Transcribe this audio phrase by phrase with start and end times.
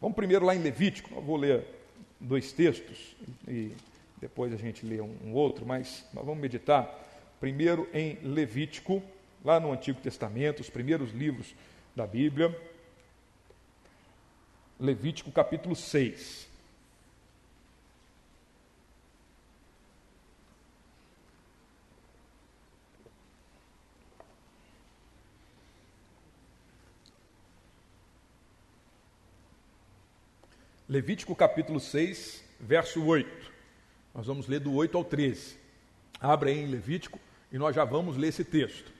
[0.00, 1.62] Vamos primeiro lá em Levítico, eu vou ler
[2.18, 3.14] dois textos
[3.46, 3.72] e
[4.18, 6.88] depois a gente lê um, outro, mas nós vamos meditar
[7.38, 9.02] primeiro em Levítico,
[9.44, 11.54] lá no Antigo Testamento, os primeiros livros
[11.94, 12.58] da Bíblia.
[14.78, 16.49] Levítico capítulo 6.
[30.90, 33.30] Levítico capítulo 6, verso 8.
[34.12, 35.56] Nós vamos ler do 8 ao 13.
[36.20, 37.16] Abre aí em Levítico
[37.52, 38.90] e nós já vamos ler esse texto.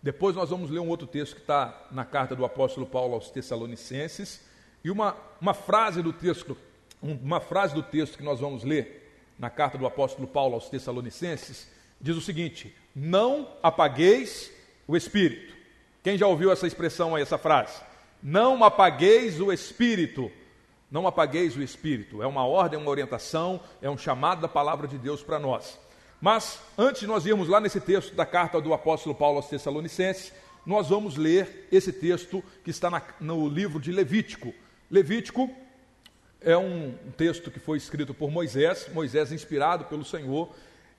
[0.00, 3.32] Depois nós vamos ler um outro texto que está na carta do apóstolo Paulo aos
[3.32, 4.42] Tessalonicenses.
[4.84, 6.56] E uma, uma frase do texto,
[7.02, 11.68] uma frase do texto que nós vamos ler na carta do apóstolo Paulo aos Tessalonicenses,
[12.00, 14.52] diz o seguinte: Não apagueis
[14.86, 15.52] o espírito.
[16.04, 17.82] Quem já ouviu essa expressão aí, essa frase?
[18.22, 20.30] Não apagueis o espírito.
[20.90, 22.22] Não apagueis o espírito.
[22.22, 25.78] É uma ordem, uma orientação, é um chamado da palavra de Deus para nós.
[26.20, 30.32] Mas antes de nós irmos lá nesse texto da carta do apóstolo Paulo aos Tessalonicenses,
[30.66, 34.52] nós vamos ler esse texto que está na, no livro de Levítico.
[34.90, 35.50] Levítico
[36.40, 40.50] é um texto que foi escrito por Moisés, Moisés inspirado pelo Senhor,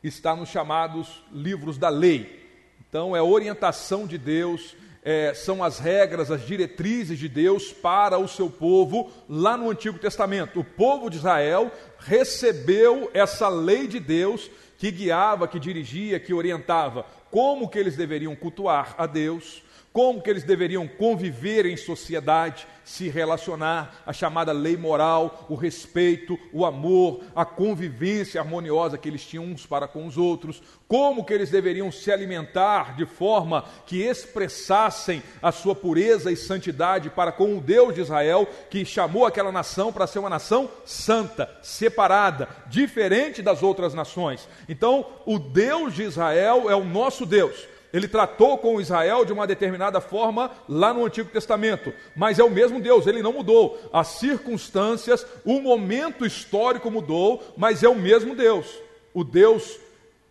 [0.03, 2.41] está nos chamados livros da lei.
[2.87, 8.27] Então é orientação de Deus, é, são as regras, as diretrizes de Deus para o
[8.27, 10.59] seu povo lá no Antigo Testamento.
[10.59, 17.05] O povo de Israel recebeu essa lei de Deus que guiava, que dirigia, que orientava
[17.31, 23.09] como que eles deveriam cultuar a Deus, como que eles deveriam conviver em sociedade, se
[23.09, 29.45] relacionar, a chamada lei moral, o respeito, o amor, a convivência harmoniosa que eles tinham
[29.45, 35.21] uns para com os outros, como que eles deveriam se alimentar de forma que expressassem
[35.41, 39.91] a sua pureza e santidade para com o Deus de Israel, que chamou aquela nação
[39.91, 44.47] para ser uma nação santa, separada, diferente das outras nações.
[44.67, 49.47] Então, o Deus de Israel é o nosso Deus ele tratou com Israel de uma
[49.47, 53.79] determinada forma lá no Antigo Testamento, mas é o mesmo Deus, ele não mudou.
[53.91, 58.67] As circunstâncias, o momento histórico mudou, mas é o mesmo Deus.
[59.13, 59.77] O Deus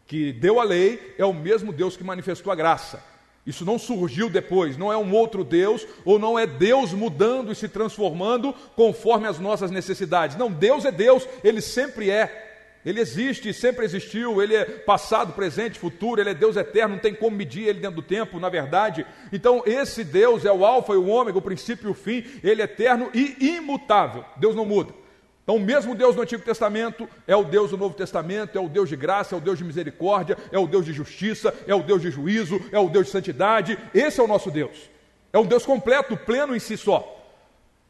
[0.07, 3.11] que deu a lei é o mesmo Deus que manifestou a graça.
[3.47, 7.55] Isso não surgiu depois, não é um outro Deus, ou não é Deus mudando e
[7.55, 10.37] se transformando conforme as nossas necessidades.
[10.37, 12.50] Não, Deus é Deus, ele sempre é.
[12.85, 17.15] Ele existe, sempre existiu, ele é passado, presente, futuro, ele é Deus eterno, não tem
[17.15, 19.07] como medir ele dentro do tempo, na verdade.
[19.31, 22.63] Então, esse Deus é o Alfa e o Ômega, o princípio e o fim, ele
[22.63, 24.25] é eterno e imutável.
[24.39, 24.95] Deus não muda.
[25.43, 28.69] Então, o mesmo Deus do Antigo Testamento é o Deus do Novo Testamento, é o
[28.69, 31.83] Deus de graça, é o Deus de misericórdia, é o Deus de justiça, é o
[31.83, 33.79] Deus de juízo, é o Deus de santidade.
[33.93, 34.89] Esse é o nosso Deus.
[35.33, 37.17] É um Deus completo, pleno em si só.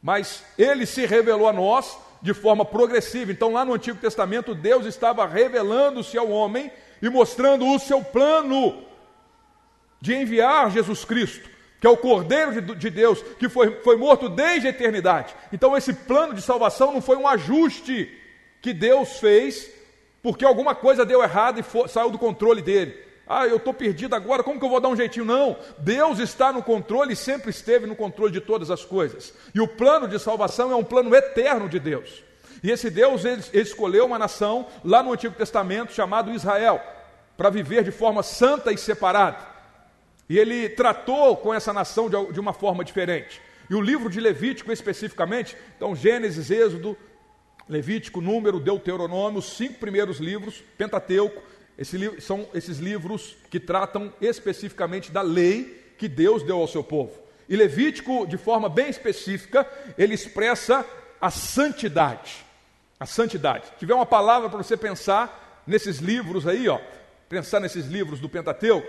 [0.01, 3.31] Mas ele se revelou a nós de forma progressiva.
[3.31, 6.71] Então, lá no Antigo Testamento, Deus estava revelando-se ao homem
[7.01, 8.83] e mostrando o seu plano
[9.99, 11.49] de enviar Jesus Cristo,
[11.79, 15.33] que é o Cordeiro de Deus, que foi, foi morto desde a eternidade.
[15.51, 18.11] Então, esse plano de salvação não foi um ajuste
[18.61, 19.81] que Deus fez
[20.21, 22.95] porque alguma coisa deu errado e foi, saiu do controle dele.
[23.33, 25.23] Ah, eu estou perdido agora, como que eu vou dar um jeitinho?
[25.23, 29.33] Não, Deus está no controle e sempre esteve no controle de todas as coisas.
[29.55, 32.25] E o plano de salvação é um plano eterno de Deus.
[32.61, 36.81] E esse Deus ele, ele escolheu uma nação lá no Antigo Testamento chamado Israel,
[37.37, 39.37] para viver de forma santa e separada.
[40.27, 43.41] E ele tratou com essa nação de, de uma forma diferente.
[43.69, 46.97] E o livro de Levítico especificamente, então Gênesis, Êxodo,
[47.69, 51.41] Levítico, Número, Deuteronômio, os cinco primeiros livros, Pentateuco,
[51.81, 57.19] esse, são esses livros que tratam especificamente da lei que Deus deu ao seu povo.
[57.49, 60.85] E Levítico, de forma bem específica, ele expressa
[61.19, 62.45] a santidade.
[62.99, 63.65] A santidade.
[63.65, 66.79] Se tiver uma palavra para você pensar nesses livros aí, ó,
[67.27, 68.87] pensar nesses livros do Pentateuco,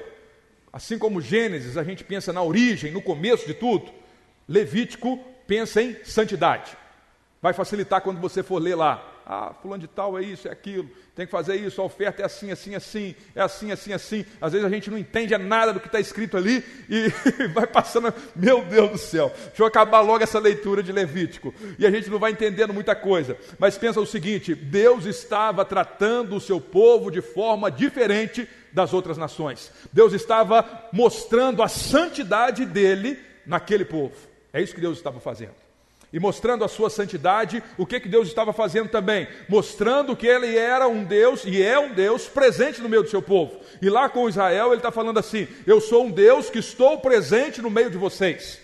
[0.71, 3.91] assim como Gênesis, a gente pensa na origem, no começo de tudo.
[4.47, 5.17] Levítico
[5.47, 6.77] pensa em santidade.
[7.41, 10.89] Vai facilitar quando você for ler lá ah, fulano de tal é isso, é aquilo,
[11.15, 14.27] tem que fazer isso, a oferta é assim, assim, assim, é assim, assim, assim.
[14.41, 17.09] Às vezes a gente não entende nada do que está escrito ali e
[17.55, 21.55] vai passando, meu Deus do céu, deixa eu acabar logo essa leitura de Levítico.
[21.79, 23.37] E a gente não vai entendendo muita coisa.
[23.59, 29.19] Mas pensa o seguinte: Deus estava tratando o seu povo de forma diferente das outras
[29.19, 29.71] nações.
[29.93, 34.15] Deus estava mostrando a santidade dele naquele povo.
[34.53, 35.62] É isso que Deus estava fazendo
[36.13, 39.27] e mostrando a sua santidade, o que, que Deus estava fazendo também?
[39.49, 43.23] Mostrando que ele era um Deus e é um Deus presente no meio do seu
[43.23, 43.61] povo.
[43.81, 47.63] E lá com Israel ele está falando assim: Eu sou um Deus que estou presente
[47.63, 48.61] no meio de vocês.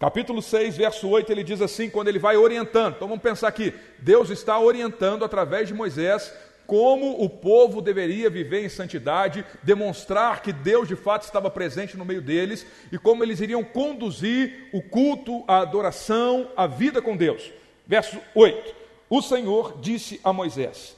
[0.00, 2.94] Capítulo 6, verso 8, ele diz assim, quando ele vai orientando.
[2.94, 6.32] Então vamos pensar aqui: Deus está orientando através de Moisés
[6.68, 12.04] como o povo deveria viver em santidade, demonstrar que Deus de fato estava presente no
[12.04, 17.50] meio deles e como eles iriam conduzir o culto, a adoração, a vida com Deus.
[17.86, 18.74] Verso 8:
[19.08, 20.94] O Senhor disse a Moisés: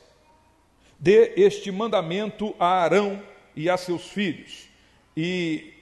[0.98, 3.22] Dê este mandamento a Arão
[3.54, 4.68] e a seus filhos,
[5.16, 5.72] e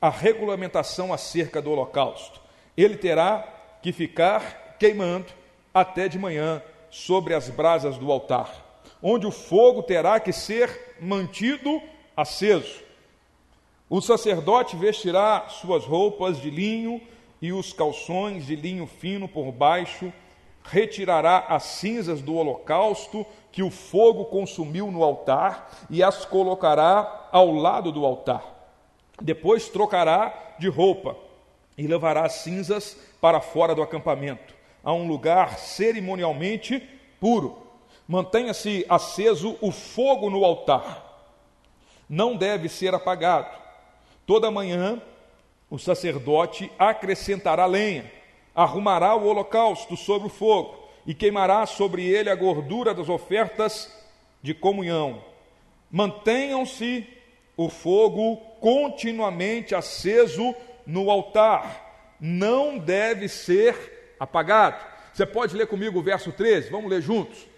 [0.00, 2.40] a regulamentação acerca do holocausto.
[2.76, 5.32] Ele terá que ficar queimando
[5.74, 6.62] até de manhã
[6.92, 8.70] sobre as brasas do altar
[9.02, 11.82] onde o fogo terá que ser mantido
[12.16, 12.80] aceso.
[13.90, 17.00] O sacerdote vestirá suas roupas de linho
[17.40, 20.12] e os calções de linho fino por baixo,
[20.64, 27.52] retirará as cinzas do holocausto que o fogo consumiu no altar e as colocará ao
[27.52, 28.44] lado do altar.
[29.20, 31.16] Depois trocará de roupa
[31.76, 34.54] e levará as cinzas para fora do acampamento,
[34.84, 36.80] a um lugar cerimonialmente
[37.20, 37.71] puro
[38.06, 41.02] Mantenha-se aceso o fogo no altar.
[42.08, 43.56] Não deve ser apagado.
[44.26, 45.00] Toda manhã
[45.70, 48.10] o sacerdote acrescentará lenha,
[48.54, 53.90] arrumará o holocausto sobre o fogo e queimará sobre ele a gordura das ofertas
[54.42, 55.22] de comunhão.
[55.90, 57.06] Mantenham-se
[57.56, 60.54] o fogo continuamente aceso
[60.86, 64.84] no altar, não deve ser apagado.
[65.12, 66.70] Você pode ler comigo o verso 13?
[66.70, 67.51] Vamos ler juntos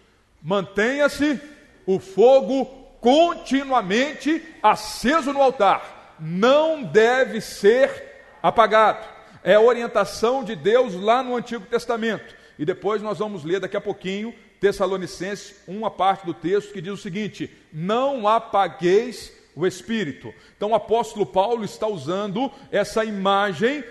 [0.45, 1.41] mantenha-se
[1.87, 2.67] o fogo
[3.01, 9.07] continuamente aceso no altar, não deve ser apagado.
[9.43, 12.35] É a orientação de Deus lá no Antigo Testamento.
[12.59, 16.93] E depois nós vamos ler daqui a pouquinho Tessalonicenses, uma parte do texto que diz
[16.93, 20.33] o seguinte: Não apagueis o espírito.
[20.57, 23.85] Então o apóstolo Paulo está usando essa imagem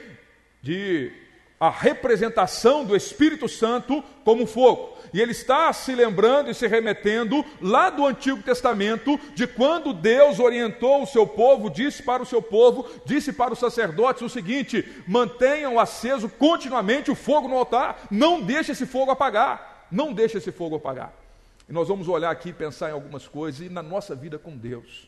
[0.62, 1.12] de
[1.64, 4.98] a representação do Espírito Santo como fogo.
[5.14, 10.42] E ele está se lembrando e se remetendo lá do Antigo Testamento, de quando Deus
[10.42, 14.86] orientou o seu povo, disse para o seu povo, disse para os sacerdotes o seguinte:
[15.08, 20.52] mantenham aceso continuamente o fogo no altar, não deixe esse fogo apagar, não deixe esse
[20.52, 21.14] fogo apagar.
[21.70, 24.52] E nós vamos olhar aqui e pensar em algumas coisas e na nossa vida com
[24.52, 25.08] Deus.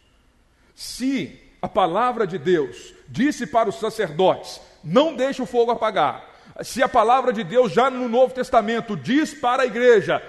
[0.74, 6.82] Se a palavra de Deus disse para os sacerdotes: não deixe o fogo apagar, se
[6.82, 10.22] a palavra de Deus já no Novo Testamento diz para a igreja: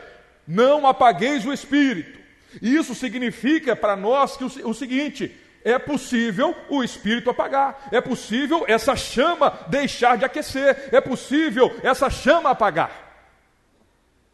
[0.46, 2.18] não apagueis o espírito.
[2.60, 5.34] Isso significa para nós que o, o seguinte:
[5.64, 12.08] é possível o espírito apagar, é possível essa chama deixar de aquecer, é possível essa
[12.08, 13.04] chama apagar.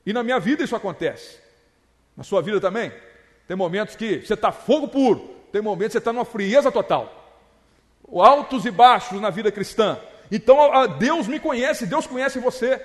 [0.04, 1.38] E na minha vida isso acontece,
[2.16, 2.92] na sua vida também.
[3.48, 5.20] Tem momentos que você está fogo puro,
[5.50, 7.40] tem momentos que você está numa frieza total,
[8.14, 9.98] altos e baixos na vida cristã.
[10.32, 10.56] Então
[10.98, 12.80] Deus me conhece, Deus conhece você.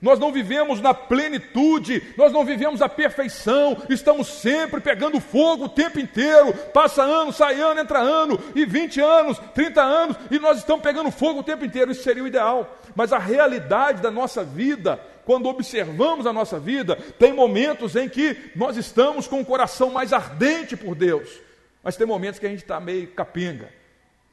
[0.00, 5.68] Nós não vivemos na plenitude, nós não vivemos a perfeição, estamos sempre pegando fogo o
[5.68, 6.52] tempo inteiro.
[6.72, 11.10] Passa ano, sai ano, entra ano, e 20 anos, 30 anos, e nós estamos pegando
[11.10, 11.92] fogo o tempo inteiro.
[11.92, 12.78] Isso seria o ideal.
[12.94, 18.36] Mas a realidade da nossa vida, quando observamos a nossa vida, tem momentos em que
[18.54, 21.40] nós estamos com o coração mais ardente por Deus,
[21.82, 23.68] mas tem momentos que a gente está meio capenga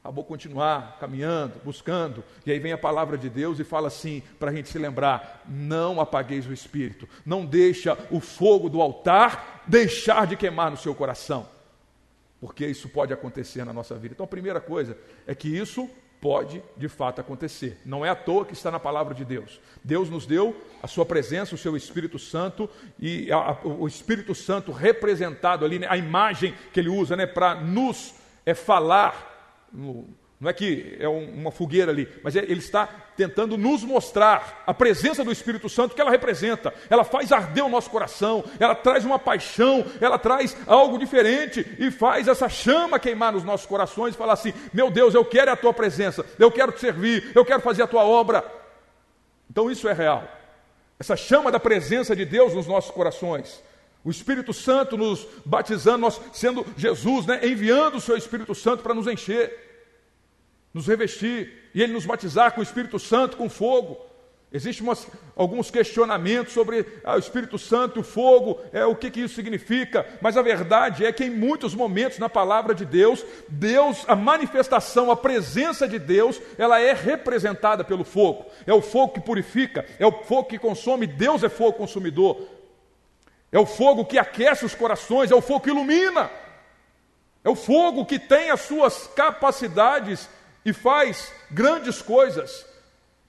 [0.04, 2.26] ah, vou continuar caminhando, buscando.
[2.46, 5.44] E aí vem a palavra de Deus e fala assim, para a gente se lembrar:
[5.48, 10.94] não apagueis o espírito, não deixa o fogo do altar deixar de queimar no seu
[10.94, 11.48] coração,
[12.42, 14.14] porque isso pode acontecer na nossa vida.
[14.14, 17.80] Então a primeira coisa é que isso pode de fato acontecer.
[17.86, 19.62] Não é à toa que está na palavra de Deus.
[19.82, 22.70] Deus nos deu a sua presença, o seu Espírito Santo
[23.00, 27.26] e a, a, o Espírito Santo representado ali, né, a imagem que ele usa, né,
[27.26, 29.33] para nos é falar
[29.74, 34.74] não é que é uma fogueira ali, mas é, ele está tentando nos mostrar a
[34.74, 36.74] presença do Espírito Santo que ela representa.
[36.90, 41.90] Ela faz arder o nosso coração, ela traz uma paixão, ela traz algo diferente e
[41.90, 45.56] faz essa chama queimar nos nossos corações e falar assim: meu Deus, eu quero a
[45.56, 48.44] tua presença, eu quero te servir, eu quero fazer a tua obra.
[49.50, 50.28] Então isso é real.
[51.00, 53.64] Essa chama da presença de Deus nos nossos corações.
[54.04, 58.94] O Espírito Santo nos batizando, nós sendo Jesus, né, enviando o seu Espírito Santo para
[58.94, 59.54] nos encher,
[60.74, 63.98] nos revestir, e ele nos batizar com o Espírito Santo, com fogo.
[64.52, 64.86] Existem
[65.36, 70.06] alguns questionamentos sobre ah, o Espírito Santo, o fogo, é, o que, que isso significa,
[70.22, 75.10] mas a verdade é que em muitos momentos na palavra de Deus, Deus, a manifestação,
[75.10, 78.46] a presença de Deus, ela é representada pelo fogo.
[78.68, 82.48] É o fogo que purifica, é o fogo que consome, Deus é fogo consumidor.
[83.54, 86.30] É o fogo que aquece os corações, é o fogo que ilumina.
[87.44, 90.28] É o fogo que tem as suas capacidades
[90.66, 92.66] e faz grandes coisas.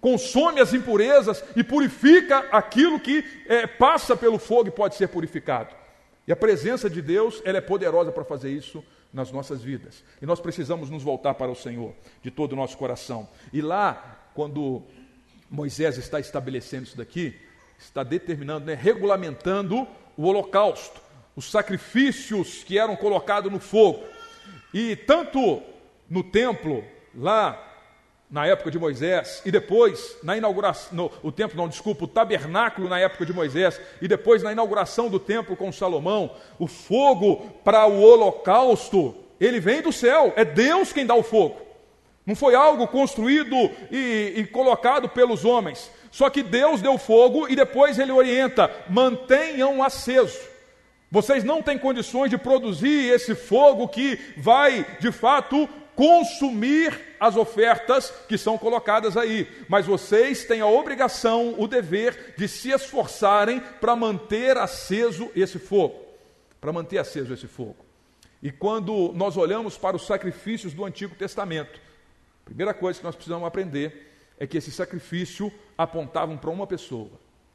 [0.00, 5.74] consome as impurezas e purifica aquilo que é, passa pelo fogo e pode ser purificado.
[6.26, 10.04] E a presença de Deus, ela é poderosa para fazer isso nas nossas vidas.
[10.20, 13.26] E nós precisamos nos voltar para o Senhor de todo o nosso coração.
[13.50, 14.82] E lá, quando
[15.50, 17.34] Moisés está estabelecendo isso daqui,
[17.78, 21.00] está determinando, né, regulamentando o holocausto,
[21.36, 24.02] os sacrifícios que eram colocados no fogo.
[24.72, 25.62] E tanto
[26.08, 27.60] no templo, lá
[28.30, 32.88] na época de Moisés, e depois na inauguração, no, o templo, não, desculpa, o tabernáculo
[32.88, 37.86] na época de Moisés, e depois na inauguração do templo com Salomão, o fogo para
[37.86, 41.60] o holocausto, ele vem do céu, é Deus quem dá o fogo.
[42.26, 43.54] Não foi algo construído
[43.90, 45.90] e, e colocado pelos homens.
[46.14, 50.38] Só que Deus deu fogo e depois ele orienta: mantenham aceso.
[51.10, 58.12] Vocês não têm condições de produzir esse fogo que vai, de fato, consumir as ofertas
[58.28, 63.96] que são colocadas aí, mas vocês têm a obrigação, o dever de se esforçarem para
[63.96, 66.00] manter aceso esse fogo,
[66.60, 67.84] para manter aceso esse fogo.
[68.40, 71.80] E quando nós olhamos para os sacrifícios do Antigo Testamento,
[72.42, 77.10] a primeira coisa que nós precisamos aprender é que esse sacrifício apontavam para uma pessoa.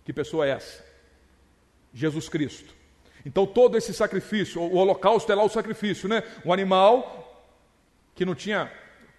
[0.06, 0.84] Que pessoa é essa?
[1.94, 2.74] Jesus Cristo.
[3.26, 6.24] Então todo esse sacrifício, o holocausto é lá o sacrifício, né?
[6.46, 7.48] Um animal
[8.16, 8.72] que não tinha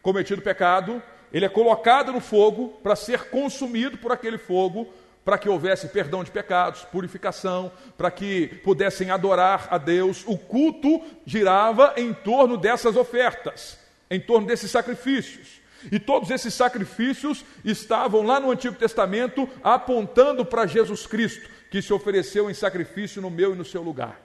[0.02, 1.02] cometido pecado,
[1.33, 4.93] ele é colocado no fogo para ser consumido por aquele fogo,
[5.25, 10.25] para que houvesse perdão de pecados, purificação, para que pudessem adorar a Deus.
[10.26, 13.79] O culto girava em torno dessas ofertas,
[14.11, 15.60] em torno desses sacrifícios.
[15.91, 21.93] E todos esses sacrifícios estavam lá no Antigo Testamento apontando para Jesus Cristo, que se
[21.93, 24.21] ofereceu em sacrifício no meu e no seu lugar.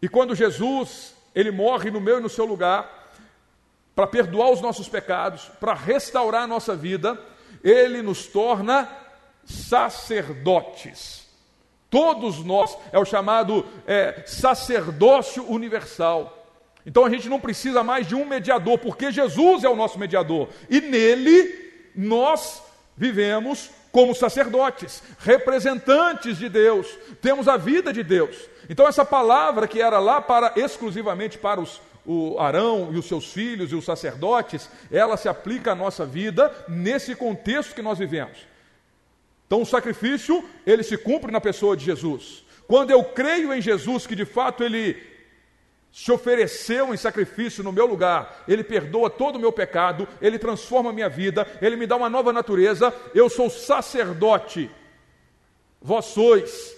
[0.00, 3.04] E quando Jesus, ele morre no meu e no seu lugar,
[3.94, 7.18] para perdoar os nossos pecados, para restaurar a nossa vida,
[7.62, 8.88] ele nos torna
[9.44, 11.24] sacerdotes.
[11.88, 16.43] Todos nós, é o chamado é, sacerdócio universal.
[16.86, 20.48] Então a gente não precisa mais de um mediador, porque Jesus é o nosso mediador.
[20.68, 22.62] E nele nós
[22.96, 26.86] vivemos como sacerdotes, representantes de Deus,
[27.22, 28.36] temos a vida de Deus.
[28.68, 33.32] Então essa palavra que era lá para exclusivamente para os o Arão e os seus
[33.32, 38.46] filhos e os sacerdotes, ela se aplica à nossa vida nesse contexto que nós vivemos.
[39.46, 42.44] Então o sacrifício, ele se cumpre na pessoa de Jesus.
[42.66, 45.13] Quando eu creio em Jesus, que de fato ele
[45.94, 50.90] se ofereceu em sacrifício no meu lugar, ele perdoa todo o meu pecado, ele transforma
[50.90, 54.68] a minha vida, ele me dá uma nova natureza, eu sou sacerdote.
[55.80, 56.76] Vós sois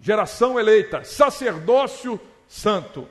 [0.00, 3.06] geração eleita, sacerdócio santo.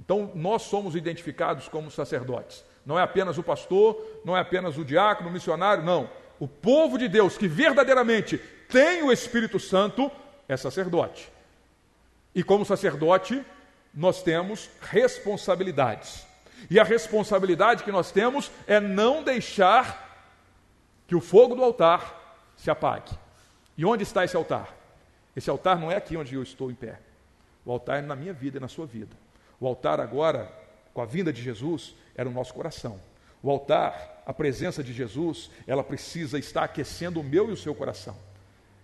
[0.00, 2.64] Então, nós somos identificados como sacerdotes.
[2.86, 6.08] Não é apenas o pastor, não é apenas o diácono, o missionário, não.
[6.38, 10.12] O povo de Deus que verdadeiramente tem o Espírito Santo
[10.48, 11.28] é sacerdote.
[12.32, 13.44] E como sacerdote,
[13.96, 16.26] nós temos responsabilidades.
[16.70, 20.04] E a responsabilidade que nós temos é não deixar
[21.06, 23.12] que o fogo do altar se apague.
[23.76, 24.74] E onde está esse altar?
[25.34, 27.00] Esse altar não é aqui onde eu estou em pé.
[27.64, 29.16] O altar é na minha vida e na sua vida.
[29.58, 30.50] O altar agora,
[30.92, 33.00] com a vinda de Jesus, era o nosso coração.
[33.42, 37.74] O altar, a presença de Jesus, ela precisa estar aquecendo o meu e o seu
[37.74, 38.16] coração.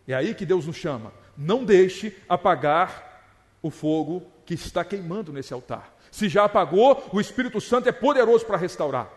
[0.06, 1.12] É aí que Deus nos chama.
[1.36, 3.12] Não deixe apagar
[3.62, 4.22] o fogo
[4.60, 5.94] que está queimando nesse altar.
[6.10, 9.10] Se já apagou, o Espírito Santo é poderoso para restaurar.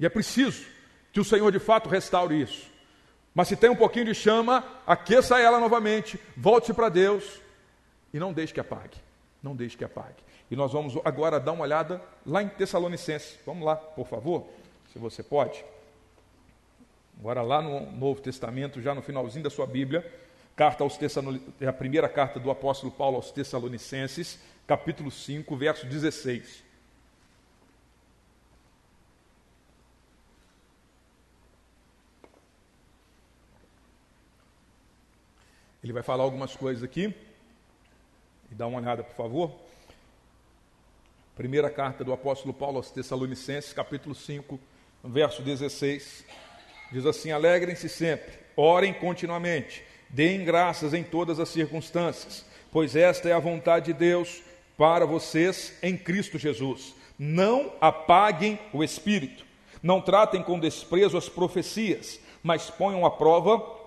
[0.00, 0.64] E é preciso
[1.12, 2.70] que o Senhor de fato restaure isso.
[3.34, 7.40] Mas se tem um pouquinho de chama, aqueça ela novamente, volte para Deus
[8.12, 8.98] e não deixe que apague
[9.42, 10.22] não deixe que apague.
[10.50, 13.38] E nós vamos agora dar uma olhada lá em Tessalonicenses.
[13.44, 14.46] Vamos lá, por favor,
[14.92, 15.64] se você pode.
[17.18, 20.08] Agora lá no Novo Testamento, já no finalzinho da sua Bíblia,
[20.54, 20.98] carta aos
[21.60, 26.62] é a primeira carta do apóstolo Paulo aos Tessalonicenses, capítulo 5, verso 16.
[35.82, 37.12] Ele vai falar algumas coisas aqui
[38.50, 39.52] e dá uma olhada, por favor.
[41.34, 44.60] Primeira carta do apóstolo Paulo aos Tessalonicenses, capítulo 5,
[45.02, 46.24] verso 16.
[46.92, 53.32] Diz assim: Alegrem-se sempre, orem continuamente, deem graças em todas as circunstâncias, pois esta é
[53.32, 54.42] a vontade de Deus
[54.76, 56.94] para vocês em Cristo Jesus.
[57.18, 59.44] Não apaguem o espírito,
[59.82, 63.80] não tratem com desprezo as profecias, mas ponham à prova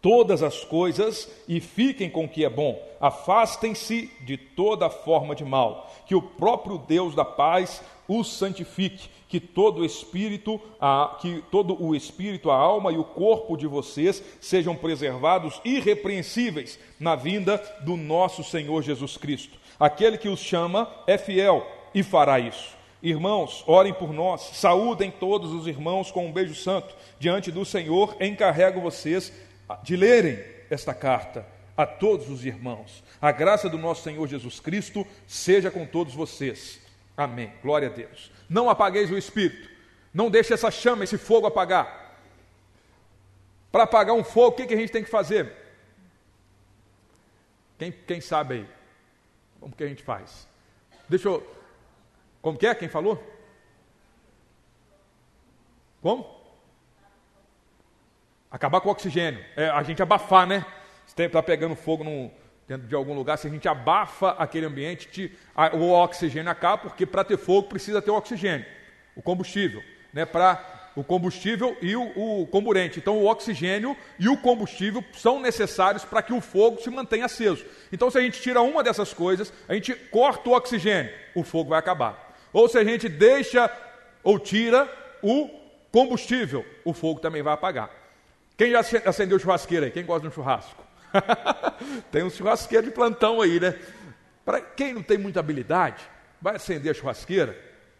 [0.00, 2.80] todas as coisas e fiquem com o que é bom.
[3.00, 5.92] Afastem-se de toda forma de mal.
[6.06, 11.82] Que o próprio Deus da paz os santifique, que todo o espírito, a, que todo
[11.82, 17.96] o espírito, a alma e o corpo de vocês sejam preservados irrepreensíveis na vinda do
[17.96, 19.58] nosso Senhor Jesus Cristo.
[19.78, 22.76] Aquele que os chama é fiel e fará isso.
[23.02, 26.94] Irmãos, orem por nós, saúdem todos os irmãos com um beijo santo.
[27.18, 29.32] Diante do Senhor, encarrego vocês
[29.82, 30.38] de lerem
[30.70, 31.46] esta carta
[31.76, 33.04] a todos os irmãos.
[33.20, 36.80] A graça do nosso Senhor Jesus Cristo seja com todos vocês.
[37.16, 37.52] Amém.
[37.62, 38.30] Glória a Deus.
[38.48, 39.70] Não apagueis o espírito.
[40.12, 42.14] Não deixe essa chama, esse fogo apagar.
[43.72, 45.52] Para apagar um fogo, o que, que a gente tem que fazer?
[47.78, 48.68] Quem, quem sabe aí?
[49.60, 50.48] Como que a gente faz?
[51.08, 51.46] Deixa eu.
[52.42, 52.74] Como que é?
[52.74, 53.22] Quem falou?
[56.00, 56.36] Como?
[58.50, 59.44] Acabar com o oxigênio.
[59.56, 60.64] É, a gente abafar, né?
[61.06, 62.30] Se está pegando fogo num,
[62.68, 66.82] dentro de algum lugar, se a gente abafa aquele ambiente, te, a, o oxigênio acaba,
[66.82, 68.66] porque para ter fogo precisa ter o oxigênio,
[69.14, 69.82] o combustível,
[70.12, 72.98] né, para o combustível e o, o comburente.
[72.98, 77.64] Então, o oxigênio e o combustível são necessários para que o fogo se mantenha aceso.
[77.92, 81.70] Então, se a gente tira uma dessas coisas, a gente corta o oxigênio, o fogo
[81.70, 82.34] vai acabar.
[82.50, 83.70] Ou se a gente deixa
[84.24, 84.90] ou tira
[85.22, 85.50] o
[85.92, 87.90] combustível, o fogo também vai apagar.
[88.56, 89.92] Quem já acendeu churrasqueira aí?
[89.92, 90.85] Quem gosta de um churrasco?
[92.10, 93.78] tem um churrasqueiro de plantão aí, né?
[94.44, 96.02] Para quem não tem muita habilidade,
[96.40, 97.58] vai acender a churrasqueira,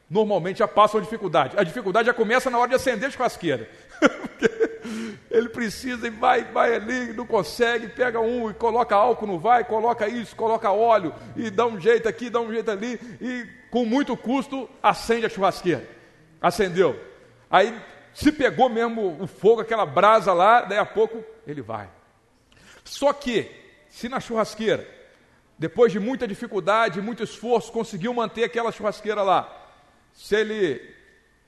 [0.09, 1.59] normalmente já passa uma dificuldade.
[1.59, 3.69] A dificuldade já começa na hora de acender a churrasqueira.
[5.31, 9.65] Ele precisa e vai, vai ali, não consegue, pega um e coloca álcool, não vai,
[9.65, 13.85] coloca isso, coloca óleo e dá um jeito aqui, dá um jeito ali e com
[13.85, 15.87] muito custo acende a churrasqueira.
[16.41, 16.99] Acendeu.
[17.51, 17.77] Aí
[18.15, 21.89] se pegou mesmo o fogo, aquela brasa lá, daí a pouco ele vai.
[22.87, 23.51] Só que,
[23.91, 24.89] se na churrasqueira,
[25.59, 29.53] depois de muita dificuldade, muito esforço, conseguiu manter aquela churrasqueira lá,
[30.13, 30.95] se ele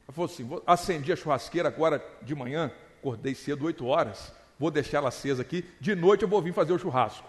[0.08, 4.98] falou assim: vou acender a churrasqueira agora de manhã, acordei cedo, 8 horas, vou deixar
[4.98, 7.26] ela acesa aqui, de noite eu vou vir fazer o churrasco.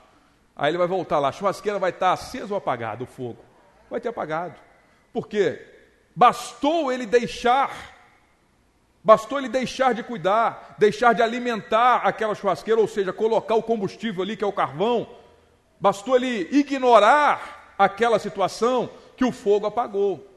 [0.55, 3.45] Aí ele vai voltar lá, a churrasqueira vai estar acesa ou apagada, o fogo?
[3.89, 4.59] Vai ter apagado.
[5.13, 5.65] Por quê?
[6.15, 7.98] Bastou ele deixar
[9.03, 14.21] Bastou ele deixar de cuidar, deixar de alimentar aquela churrasqueira, ou seja, colocar o combustível
[14.21, 15.07] ali, que é o carvão.
[15.79, 20.27] Bastou ele ignorar aquela situação que o fogo apagou,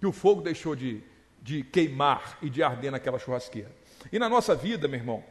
[0.00, 1.02] que o fogo deixou de,
[1.42, 3.70] de queimar e de arder naquela churrasqueira.
[4.10, 5.24] E na nossa vida, meu irmão,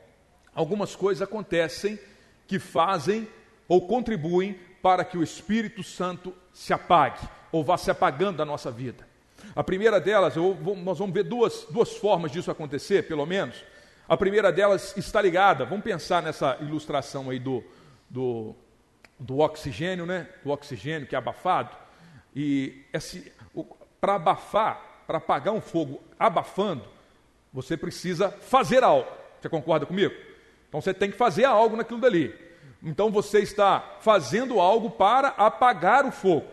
[0.54, 1.98] algumas coisas acontecem
[2.48, 3.28] que fazem
[3.68, 8.70] ou contribuem para que o Espírito Santo se apague ou vá se apagando da nossa
[8.70, 9.07] vida.
[9.58, 13.66] A primeira delas, vou, nós vamos ver duas, duas formas disso acontecer, pelo menos.
[14.08, 17.64] A primeira delas está ligada, vamos pensar nessa ilustração aí do,
[18.08, 18.54] do,
[19.18, 20.30] do oxigênio, né?
[20.44, 21.76] Do oxigênio que é abafado.
[22.36, 22.86] E
[24.00, 26.84] para abafar, para apagar um fogo abafando,
[27.52, 29.10] você precisa fazer algo.
[29.42, 30.14] Você concorda comigo?
[30.70, 32.32] Então você tem que fazer algo naquilo dali.
[32.84, 36.46] Então você está fazendo algo para apagar o fogo.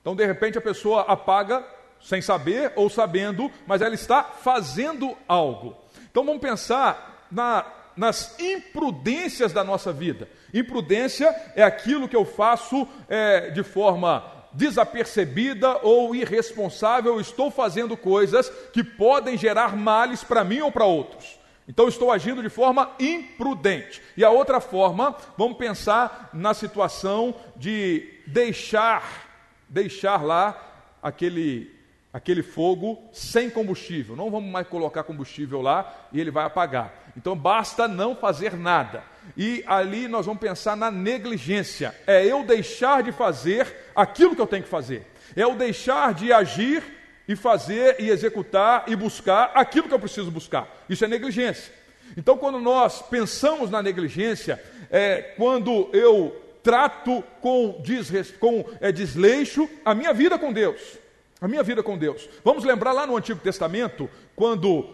[0.00, 1.64] Então, de repente, a pessoa apaga
[2.04, 5.74] sem saber ou sabendo, mas ela está fazendo algo.
[6.10, 10.28] Então vamos pensar na, nas imprudências da nossa vida.
[10.52, 18.48] Imprudência é aquilo que eu faço é, de forma desapercebida ou irresponsável, estou fazendo coisas
[18.72, 21.40] que podem gerar males para mim ou para outros.
[21.66, 24.00] Então estou agindo de forma imprudente.
[24.16, 29.24] E a outra forma, vamos pensar na situação de deixar
[29.68, 31.73] deixar lá aquele
[32.14, 34.14] aquele fogo sem combustível.
[34.14, 37.10] Não vamos mais colocar combustível lá e ele vai apagar.
[37.16, 39.02] Então basta não fazer nada.
[39.36, 41.92] E ali nós vamos pensar na negligência.
[42.06, 45.04] É eu deixar de fazer aquilo que eu tenho que fazer.
[45.34, 46.84] É eu deixar de agir
[47.26, 50.68] e fazer e executar e buscar aquilo que eu preciso buscar.
[50.88, 51.72] Isso é negligência.
[52.16, 59.68] Então, quando nós pensamos na negligência, é quando eu trato com, desres, com é, desleixo
[59.84, 61.02] a minha vida com Deus
[61.40, 62.28] a minha vida com Deus.
[62.44, 64.88] Vamos lembrar lá no Antigo Testamento, quando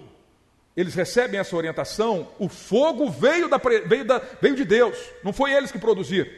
[0.77, 5.53] eles recebem essa orientação, o fogo veio, da, veio, da, veio de Deus, não foi
[5.53, 6.31] eles que produziram.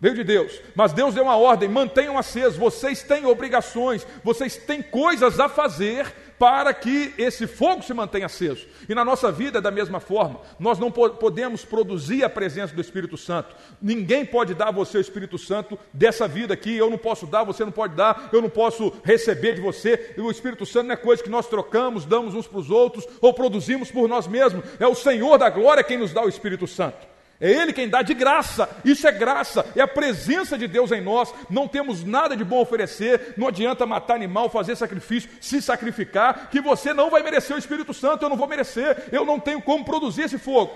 [0.00, 4.82] Veio de Deus, mas Deus deu uma ordem: mantenham aceso, vocês têm obrigações, vocês têm
[4.82, 8.66] coisas a fazer para que esse fogo se mantenha aceso.
[8.88, 13.16] E na nossa vida, da mesma forma, nós não podemos produzir a presença do Espírito
[13.16, 13.54] Santo.
[13.80, 16.76] Ninguém pode dar a você o Espírito Santo dessa vida aqui.
[16.76, 20.16] Eu não posso dar, você não pode dar, eu não posso receber de você.
[20.18, 23.32] O Espírito Santo não é coisa que nós trocamos, damos uns para os outros ou
[23.32, 24.64] produzimos por nós mesmos.
[24.80, 27.06] É o Senhor da glória quem nos dá o Espírito Santo.
[27.42, 28.70] É Ele quem dá de graça.
[28.84, 31.34] Isso é graça, é a presença de Deus em nós.
[31.50, 33.34] Não temos nada de bom a oferecer.
[33.36, 37.92] Não adianta matar animal, fazer sacrifício, se sacrificar, que você não vai merecer o Espírito
[37.92, 38.24] Santo.
[38.24, 39.08] Eu não vou merecer.
[39.10, 40.72] Eu não tenho como produzir esse fogo.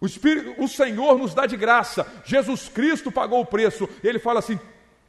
[0.00, 2.06] O, Espírito, o Senhor nos dá de graça.
[2.24, 3.88] Jesus Cristo pagou o preço.
[4.04, 4.58] Ele fala assim: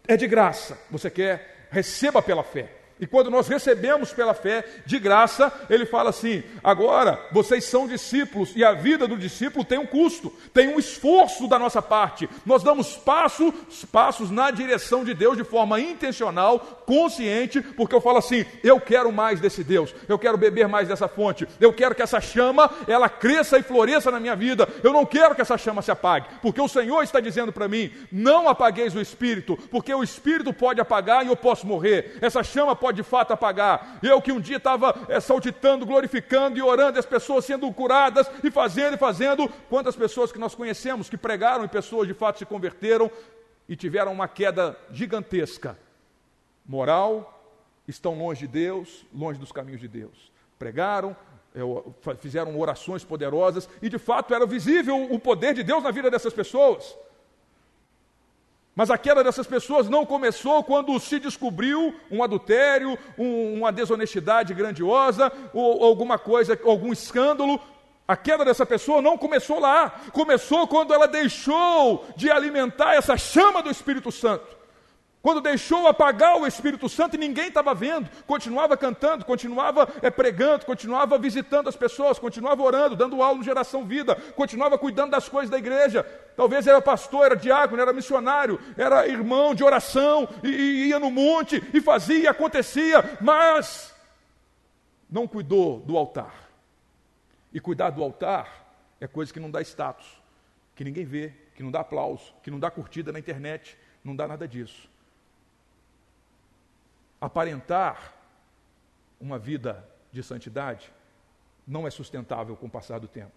[0.08, 0.76] é de graça.
[0.90, 1.68] Você quer?
[1.70, 2.81] Receba pela fé.
[3.02, 8.54] E quando nós recebemos pela fé de graça, ele fala assim: agora vocês são discípulos
[8.56, 12.30] e a vida do discípulo tem um custo, tem um esforço da nossa parte.
[12.46, 18.20] Nós damos passos, passos na direção de Deus de forma intencional, consciente, porque eu falo
[18.20, 22.04] assim: eu quero mais desse Deus, eu quero beber mais dessa fonte, eu quero que
[22.04, 24.70] essa chama ela cresça e floresça na minha vida.
[24.84, 27.92] Eu não quero que essa chama se apague, porque o Senhor está dizendo para mim:
[28.12, 32.20] não apagueis o espírito, porque o espírito pode apagar e eu posso morrer.
[32.22, 34.00] Essa chama pode pode de fato apagar.
[34.04, 38.30] Eu que um dia estava é, saltitando, glorificando e orando, e as pessoas sendo curadas
[38.44, 39.50] e fazendo e fazendo.
[39.70, 43.10] Quantas pessoas que nós conhecemos que pregaram e pessoas de fato se converteram
[43.68, 45.78] e tiveram uma queda gigantesca.
[46.66, 50.32] Moral, estão longe de Deus, longe dos caminhos de Deus.
[50.60, 51.16] Pregaram,
[51.56, 51.62] é,
[52.20, 56.34] fizeram orações poderosas e de fato era visível o poder de Deus na vida dessas
[56.34, 56.98] pessoas.
[58.76, 64.54] Mas a queda dessas pessoas não começou quando se descobriu um adultério, um, uma desonestidade
[64.54, 67.60] grandiosa, ou, ou alguma coisa, algum escândalo.
[68.08, 73.62] A queda dessa pessoa não começou lá, começou quando ela deixou de alimentar essa chama
[73.62, 74.61] do Espírito Santo.
[75.22, 80.66] Quando deixou apagar o Espírito Santo e ninguém estava vendo, continuava cantando, continuava é, pregando,
[80.66, 85.52] continuava visitando as pessoas, continuava orando, dando aula no Geração Vida, continuava cuidando das coisas
[85.52, 86.04] da igreja.
[86.36, 91.12] Talvez era pastor, era diácono, era missionário, era irmão de oração, e, e ia no
[91.12, 93.94] monte e fazia e acontecia, mas
[95.08, 96.34] não cuidou do altar.
[97.54, 100.20] E cuidar do altar é coisa que não dá status,
[100.76, 104.28] que ninguém vê, que não dá aplauso, que não dá curtida na internet, não dá
[104.28, 104.90] nada disso
[107.22, 108.14] aparentar
[109.20, 110.92] uma vida de santidade
[111.68, 113.32] não é sustentável com o passar do tempo.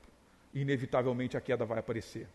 [0.55, 2.27] Inevitavelmente a queda vai aparecer.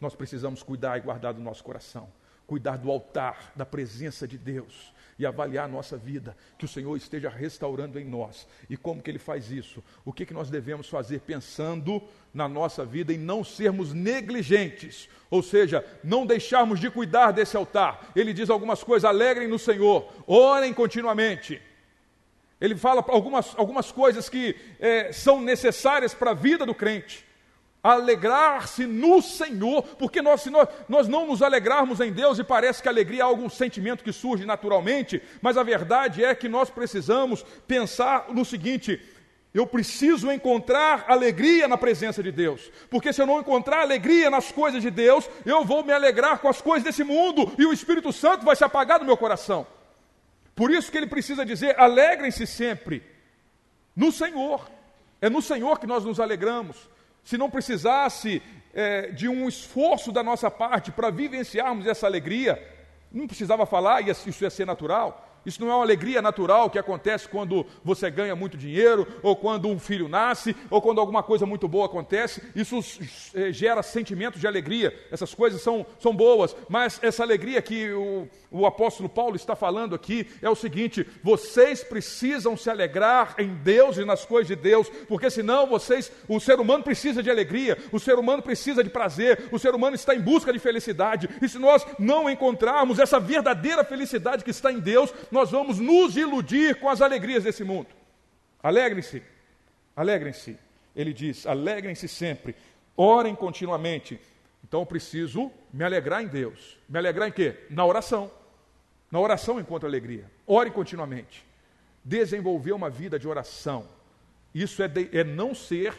[0.00, 2.08] Nós precisamos cuidar e guardar do nosso coração,
[2.46, 6.96] cuidar do altar, da presença de Deus, e avaliar a nossa vida, que o Senhor
[6.96, 8.48] esteja restaurando em nós.
[8.70, 9.84] E como que Ele faz isso?
[10.02, 12.02] O que, que nós devemos fazer pensando
[12.32, 18.10] na nossa vida e não sermos negligentes, ou seja, não deixarmos de cuidar desse altar.
[18.16, 21.60] Ele diz algumas coisas, alegrem no Senhor, orem continuamente.
[22.58, 27.29] Ele fala algumas, algumas coisas que é, são necessárias para a vida do crente
[27.82, 32.82] alegrar-se no Senhor, porque nós, se nós, nós não nos alegrarmos em Deus e parece
[32.82, 36.68] que a alegria é algum sentimento que surge naturalmente, mas a verdade é que nós
[36.68, 39.00] precisamos pensar no seguinte:
[39.54, 44.52] eu preciso encontrar alegria na presença de Deus, porque se eu não encontrar alegria nas
[44.52, 48.12] coisas de Deus, eu vou me alegrar com as coisas desse mundo e o Espírito
[48.12, 49.66] Santo vai se apagar do meu coração.
[50.54, 53.02] Por isso que ele precisa dizer: alegrem-se sempre
[53.96, 54.70] no Senhor.
[55.22, 56.88] É no Senhor que nós nos alegramos
[57.24, 62.60] se não precisasse é, de um esforço da nossa parte para vivenciarmos essa alegria,
[63.12, 65.29] não precisava falar, isso ia ser natural.
[65.44, 69.68] Isso não é uma alegria natural que acontece quando você ganha muito dinheiro, ou quando
[69.68, 72.42] um filho nasce, ou quando alguma coisa muito boa acontece.
[72.54, 72.80] Isso
[73.34, 74.94] eh, gera sentimentos de alegria.
[75.10, 79.94] Essas coisas são, são boas, mas essa alegria que o, o apóstolo Paulo está falando
[79.94, 84.88] aqui é o seguinte: vocês precisam se alegrar em Deus e nas coisas de Deus,
[85.08, 89.48] porque senão vocês, o ser humano precisa de alegria, o ser humano precisa de prazer,
[89.50, 91.28] o ser humano está em busca de felicidade.
[91.40, 96.16] E se nós não encontrarmos essa verdadeira felicidade que está em Deus, nós vamos nos
[96.16, 97.88] iludir com as alegrias desse mundo.
[98.62, 99.22] Alegrem-se,
[99.94, 100.58] alegrem-se.
[100.94, 102.54] Ele diz: alegrem-se sempre,
[102.96, 104.20] orem continuamente.
[104.62, 106.78] Então eu preciso me alegrar em Deus.
[106.88, 107.56] Me alegrar em quê?
[107.70, 108.30] Na oração.
[109.10, 110.30] Na oração encontro alegria.
[110.46, 111.44] Ore continuamente.
[112.04, 113.88] Desenvolver uma vida de oração.
[114.54, 115.94] Isso é, de, é não ser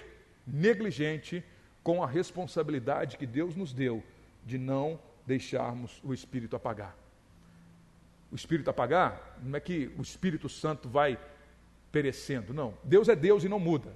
[0.46, 1.44] negligente
[1.84, 4.04] com a responsabilidade que Deus nos deu
[4.46, 7.01] de não deixarmos o Espírito apagar
[8.32, 11.20] o Espírito apagar, não é que o Espírito Santo vai
[11.92, 12.74] perecendo, não.
[12.84, 13.92] Deus é Deus e não muda.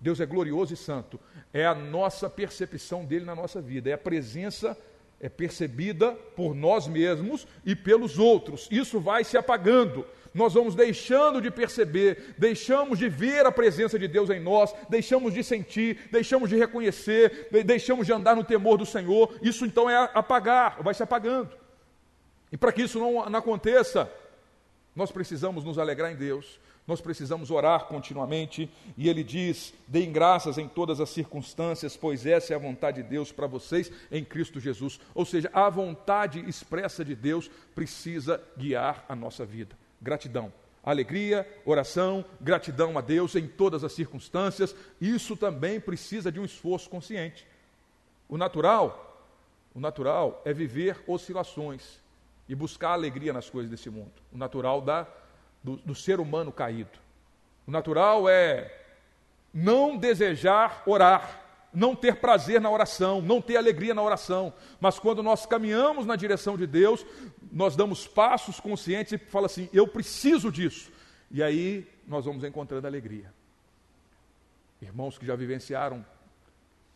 [0.00, 1.20] Deus é glorioso e santo.
[1.52, 4.76] É a nossa percepção dele na nossa vida, é a presença
[5.20, 8.68] é percebida por nós mesmos e pelos outros.
[8.70, 10.04] Isso vai se apagando.
[10.34, 15.32] Nós vamos deixando de perceber, deixamos de ver a presença de Deus em nós, deixamos
[15.32, 19.34] de sentir, deixamos de reconhecer, deixamos de andar no temor do Senhor.
[19.40, 21.63] Isso então é apagar, vai se apagando.
[22.54, 24.08] E para que isso não, não aconteça,
[24.94, 30.58] nós precisamos nos alegrar em Deus, Nós precisamos orar continuamente, e ele diz: deem graças
[30.58, 34.60] em todas as circunstâncias, pois essa é a vontade de Deus para vocês em Cristo
[34.60, 35.00] Jesus.
[35.14, 39.76] Ou seja, a vontade expressa de Deus precisa guiar a nossa vida.
[40.00, 40.52] Gratidão.
[40.82, 46.90] Alegria, oração, gratidão a Deus em todas as circunstâncias, isso também precisa de um esforço
[46.90, 47.46] consciente.
[48.28, 49.26] O natural,
[49.74, 52.03] o natural é viver oscilações
[52.48, 54.12] e buscar alegria nas coisas desse mundo.
[54.32, 55.06] O natural da
[55.62, 56.98] do, do ser humano caído.
[57.66, 58.82] O natural é
[59.52, 61.40] não desejar orar,
[61.72, 64.52] não ter prazer na oração, não ter alegria na oração.
[64.78, 67.04] Mas quando nós caminhamos na direção de Deus,
[67.50, 70.92] nós damos passos conscientes e fala assim: eu preciso disso.
[71.30, 73.32] E aí nós vamos encontrando alegria.
[74.82, 76.04] Irmãos que já vivenciaram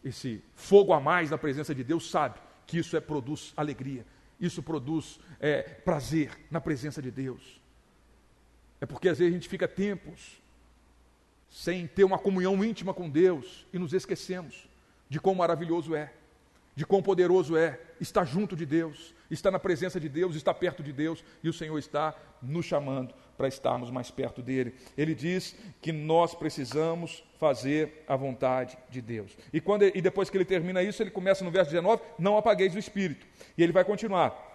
[0.05, 4.05] esse fogo a mais na presença de Deus, sabe que isso é, produz alegria,
[4.41, 7.61] isso produz é, prazer na presença de Deus.
[8.81, 10.41] É porque às vezes a gente fica tempos
[11.51, 14.69] sem ter uma comunhão íntima com Deus e nos esquecemos
[15.09, 16.13] de quão maravilhoso é,
[16.77, 20.83] de quão poderoso é estar junto de Deus, estar na presença de Deus, estar perto
[20.83, 24.75] de Deus e o Senhor está nos chamando para estarmos mais perto dele.
[24.97, 29.39] Ele diz que nós precisamos fazer a vontade de Deus.
[29.53, 32.75] E, quando, e depois que ele termina isso, ele começa no verso 19: Não apagueis
[32.75, 33.25] o espírito.
[33.57, 34.47] E ele vai continuar.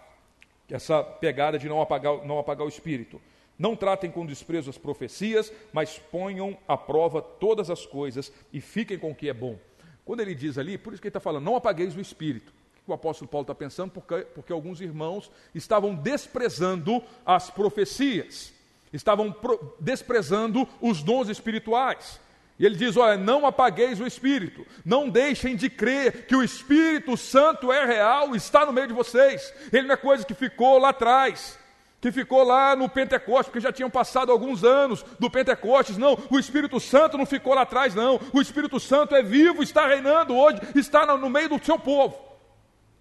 [0.70, 3.20] Essa pegada de não apagar, não apagar o espírito.
[3.58, 8.98] Não tratem com desprezo as profecias, mas ponham à prova todas as coisas e fiquem
[8.98, 9.58] com o que é bom.
[10.04, 12.52] Quando ele diz ali, por isso que ele está falando, não apagueis o espírito.
[12.86, 18.52] O apóstolo Paulo está pensando porque, porque alguns irmãos estavam desprezando as profecias,
[18.94, 19.34] estavam
[19.80, 22.20] desprezando os dons espirituais.
[22.58, 27.16] E ele diz: Olha, não apagueis o Espírito, não deixem de crer que o Espírito
[27.16, 29.52] Santo é real, está no meio de vocês.
[29.72, 31.58] Ele não é coisa que ficou lá atrás
[32.04, 35.96] que ficou lá no Pentecostes, porque já tinham passado alguns anos do Pentecostes.
[35.96, 38.20] Não, o Espírito Santo não ficou lá atrás, não.
[38.30, 42.33] O Espírito Santo é vivo, está reinando hoje, está no meio do seu povo.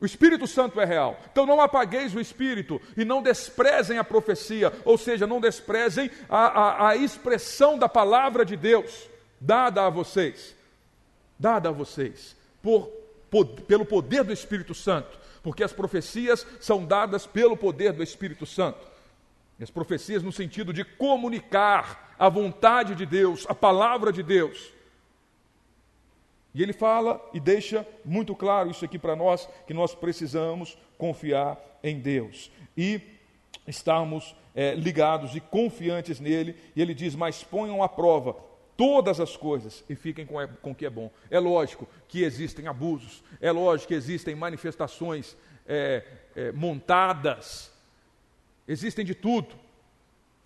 [0.03, 1.17] O Espírito Santo é real.
[1.31, 6.39] Então não apagueis o Espírito e não desprezem a profecia, ou seja, não desprezem a,
[6.39, 9.07] a, a expressão da palavra de Deus
[9.39, 10.53] dada a vocês,
[11.39, 12.89] dada a vocês, por,
[13.31, 18.45] por, pelo poder do Espírito Santo, porque as profecias são dadas pelo poder do Espírito
[18.45, 18.85] Santo.
[19.61, 24.69] As profecias no sentido de comunicar a vontade de Deus, a palavra de Deus.
[26.53, 31.59] E ele fala e deixa muito claro isso aqui para nós, que nós precisamos confiar
[31.83, 33.01] em Deus e
[33.67, 36.55] estarmos é, ligados e confiantes nele.
[36.75, 38.35] E ele diz: Mas ponham à prova
[38.77, 41.11] todas as coisas e fiquem com, com o que é bom.
[41.29, 45.35] É lógico que existem abusos, é lógico que existem manifestações
[45.67, 46.03] é,
[46.53, 47.73] montadas
[48.67, 49.55] Existem de tudo,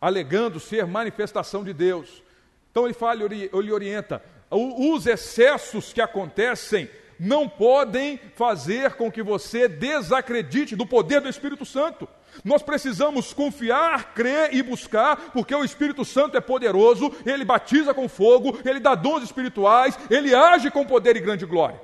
[0.02, 2.24] alegando ser manifestação de Deus.
[2.72, 9.68] Então ele fala, ele orienta, os excessos que acontecem não podem fazer com que você
[9.68, 12.08] desacredite do poder do Espírito Santo.
[12.44, 18.08] Nós precisamos confiar, crer e buscar, porque o Espírito Santo é poderoso, ele batiza com
[18.08, 21.82] fogo, ele dá dons espirituais, ele age com poder e grande glória.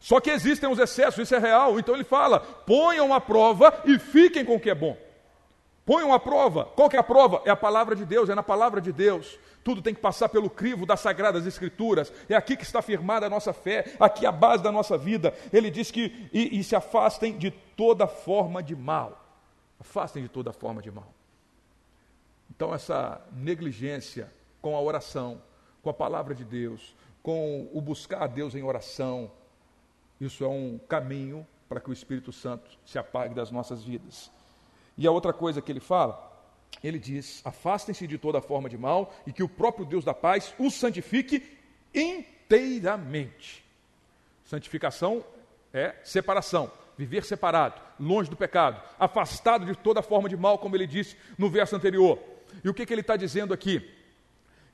[0.00, 1.78] Só que existem os excessos, isso é real.
[1.78, 4.96] Então ele fala: ponham a prova e fiquem com o que é bom.
[5.84, 6.64] Ponham a prova.
[6.64, 7.42] Qual que é a prova?
[7.44, 9.38] É a palavra de Deus, é na palavra de Deus.
[9.64, 12.12] Tudo tem que passar pelo crivo das sagradas escrituras.
[12.28, 15.34] É aqui que está firmada a nossa fé, aqui a base da nossa vida.
[15.52, 19.24] Ele diz que e, e se afastem de toda forma de mal.
[19.80, 21.12] Afastem de toda forma de mal.
[22.50, 25.40] Então essa negligência com a oração,
[25.82, 29.30] com a palavra de Deus, com o buscar a Deus em oração,
[30.20, 34.30] isso é um caminho para que o Espírito Santo se apague das nossas vidas.
[34.96, 36.27] E a outra coisa que ele fala,
[36.82, 40.54] ele diz: afastem-se de toda forma de mal e que o próprio Deus da paz
[40.58, 41.42] os santifique
[41.94, 43.64] inteiramente.
[44.44, 45.24] Santificação
[45.72, 50.86] é separação, viver separado, longe do pecado, afastado de toda forma de mal, como ele
[50.86, 52.18] disse no verso anterior.
[52.64, 53.88] E o que, que ele está dizendo aqui?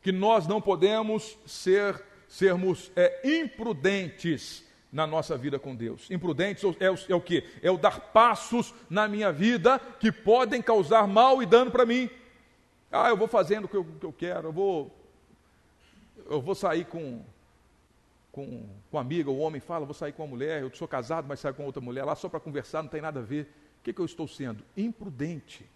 [0.02, 4.63] Que nós não podemos ser, sermos é, imprudentes
[4.94, 6.08] na nossa vida com Deus.
[6.08, 7.42] Imprudentes é o, é o que?
[7.60, 12.08] É o dar passos na minha vida que podem causar mal e dano para mim.
[12.92, 14.96] Ah, eu vou fazendo o que eu, que eu quero, eu vou,
[16.30, 17.24] eu vou sair com,
[18.30, 21.40] com, com amiga, o homem fala, vou sair com uma mulher, eu sou casado, mas
[21.40, 23.52] saio com outra mulher lá só para conversar, não tem nada a ver.
[23.80, 24.62] O que, que eu estou sendo?
[24.76, 25.68] Imprudente.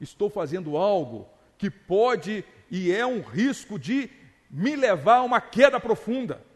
[0.00, 4.10] Estou fazendo algo que pode e é um risco de
[4.50, 6.47] me levar a uma queda profunda.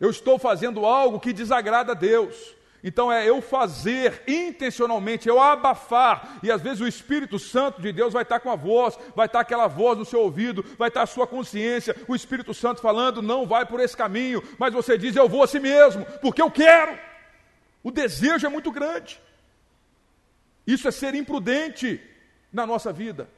[0.00, 2.54] Eu estou fazendo algo que desagrada a Deus.
[2.82, 8.12] Então é eu fazer intencionalmente, eu abafar, e às vezes o Espírito Santo de Deus
[8.12, 11.06] vai estar com a voz, vai estar aquela voz no seu ouvido, vai estar a
[11.06, 15.28] sua consciência, o Espírito Santo falando, não vai por esse caminho, mas você diz, eu
[15.28, 16.96] vou a si mesmo, porque eu quero.
[17.82, 19.20] O desejo é muito grande.
[20.64, 22.00] Isso é ser imprudente
[22.52, 23.28] na nossa vida.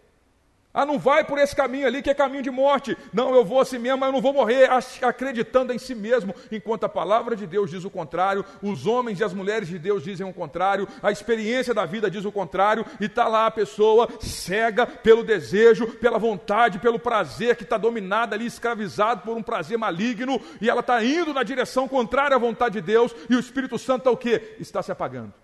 [0.73, 2.97] Ah, não vai por esse caminho ali que é caminho de morte.
[3.13, 4.71] Não, eu vou assim mesmo, mas eu não vou morrer
[5.03, 9.25] acreditando em si mesmo, enquanto a palavra de Deus diz o contrário, os homens e
[9.25, 13.07] as mulheres de Deus dizem o contrário, a experiência da vida diz o contrário, e
[13.07, 18.47] está lá a pessoa cega pelo desejo, pela vontade, pelo prazer, que está dominada ali,
[18.47, 22.81] escravizado por um prazer maligno, e ela está indo na direção contrária à vontade de
[22.81, 24.55] Deus, e o Espírito Santo está o quê?
[24.61, 25.35] Está se apagando.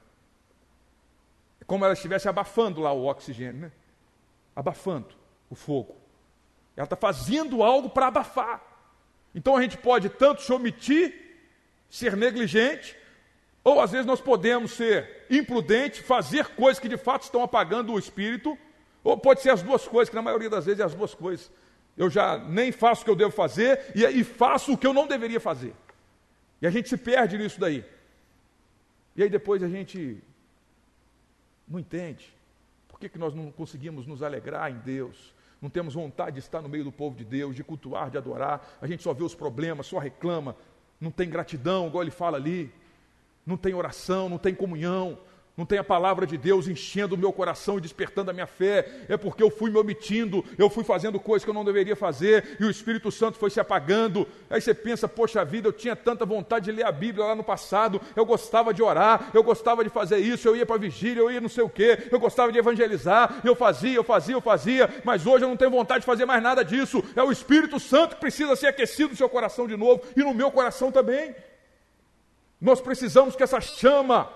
[1.61, 3.73] É como ela estivesse abafando lá o oxigênio, né?
[4.57, 5.15] Abafando
[5.51, 5.95] o fogo.
[6.75, 8.63] Ela está fazendo algo para abafar.
[9.35, 11.15] Então a gente pode tanto se omitir,
[11.91, 12.97] ser negligente,
[13.63, 17.99] ou às vezes nós podemos ser imprudente, fazer coisas que de fato estão apagando o
[17.99, 18.57] espírito,
[19.05, 21.51] ou pode ser as duas coisas, que na maioria das vezes é as duas coisas.
[21.97, 24.95] Eu já nem faço o que eu devo fazer e, e faço o que eu
[24.95, 25.75] não deveria fazer.
[26.61, 27.85] E a gente se perde nisso daí.
[29.15, 30.23] E aí depois a gente
[31.67, 32.36] não entende.
[32.97, 35.35] Por que, que nós não conseguimos nos alegrar em Deus?
[35.61, 38.67] Não temos vontade de estar no meio do povo de Deus, de cultuar, de adorar.
[38.81, 40.57] A gente só vê os problemas, só reclama.
[40.99, 42.73] Não tem gratidão, igual ele fala ali.
[43.45, 45.19] Não tem oração, não tem comunhão
[45.57, 49.07] não tem a palavra de Deus enchendo o meu coração e despertando a minha fé,
[49.09, 52.59] é porque eu fui me omitindo, eu fui fazendo coisas que eu não deveria fazer
[52.61, 54.29] e o Espírito Santo foi se apagando.
[54.51, 57.43] Aí você pensa, poxa vida, eu tinha tanta vontade de ler a Bíblia lá no
[57.43, 61.31] passado, eu gostava de orar, eu gostava de fazer isso, eu ia para vigília, eu
[61.31, 65.03] ia não sei o quê, eu gostava de evangelizar, eu fazia, eu fazia, eu fazia,
[65.05, 67.03] mas hoje eu não tenho vontade de fazer mais nada disso.
[67.17, 70.35] É o Espírito Santo que precisa ser aquecido no seu coração de novo e no
[70.35, 71.35] meu coração também.
[72.61, 74.29] Nós precisamos que essa chama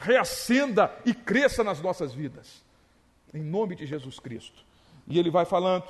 [0.00, 2.62] reacenda e cresça nas nossas vidas.
[3.32, 4.64] Em nome de Jesus Cristo.
[5.06, 5.84] E ele vai falando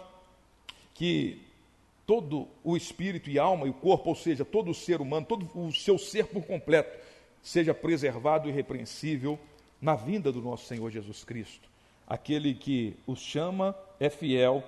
[0.93, 1.41] que
[2.05, 5.49] todo o espírito e alma e o corpo, ou seja, todo o ser humano, todo
[5.55, 6.99] o seu ser por completo,
[7.41, 9.39] seja preservado e irrepreensível
[9.81, 11.71] na vinda do nosso Senhor Jesus Cristo.
[12.07, 14.65] Aquele que os chama é fiel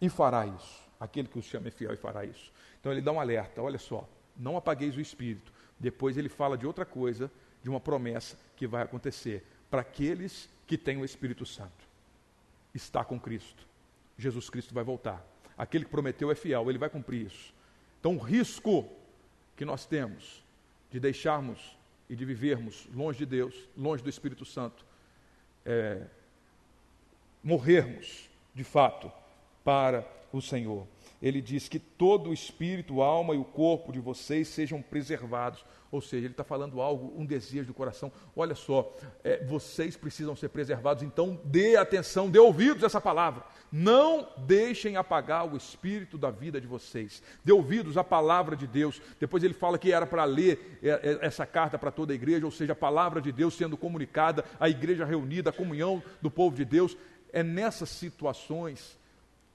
[0.00, 0.80] e fará isso.
[0.98, 2.52] Aquele que os chama é fiel e fará isso.
[2.80, 5.52] Então ele dá um alerta: olha só, não apagueis o espírito.
[5.78, 7.30] Depois ele fala de outra coisa
[7.62, 11.88] de uma promessa que vai acontecer para aqueles que têm o Espírito Santo.
[12.74, 13.66] Está com Cristo.
[14.18, 15.26] Jesus Cristo vai voltar.
[15.56, 17.54] Aquele que prometeu é fiel, ele vai cumprir isso.
[17.98, 18.86] Então, o risco
[19.56, 20.44] que nós temos
[20.90, 21.74] de deixarmos
[22.06, 24.84] e de vivermos longe de Deus, longe do Espírito Santo,
[25.64, 26.02] é
[27.42, 29.10] morrermos, de fato,
[29.64, 30.86] para o Senhor.
[31.22, 35.62] Ele diz que todo o espírito, alma e o corpo de vocês sejam preservados.
[35.92, 38.10] Ou seja, ele está falando algo, um desejo do coração.
[38.34, 43.44] Olha só, é, vocês precisam ser preservados, então dê atenção, dê ouvidos a essa palavra.
[43.70, 47.22] Não deixem apagar o espírito da vida de vocês.
[47.44, 49.02] Dê ouvidos à palavra de Deus.
[49.18, 52.46] Depois ele fala que era para ler é, é, essa carta para toda a igreja,
[52.46, 56.56] ou seja, a palavra de Deus sendo comunicada, a igreja reunida, a comunhão do povo
[56.56, 56.96] de Deus.
[57.32, 58.98] É nessas situações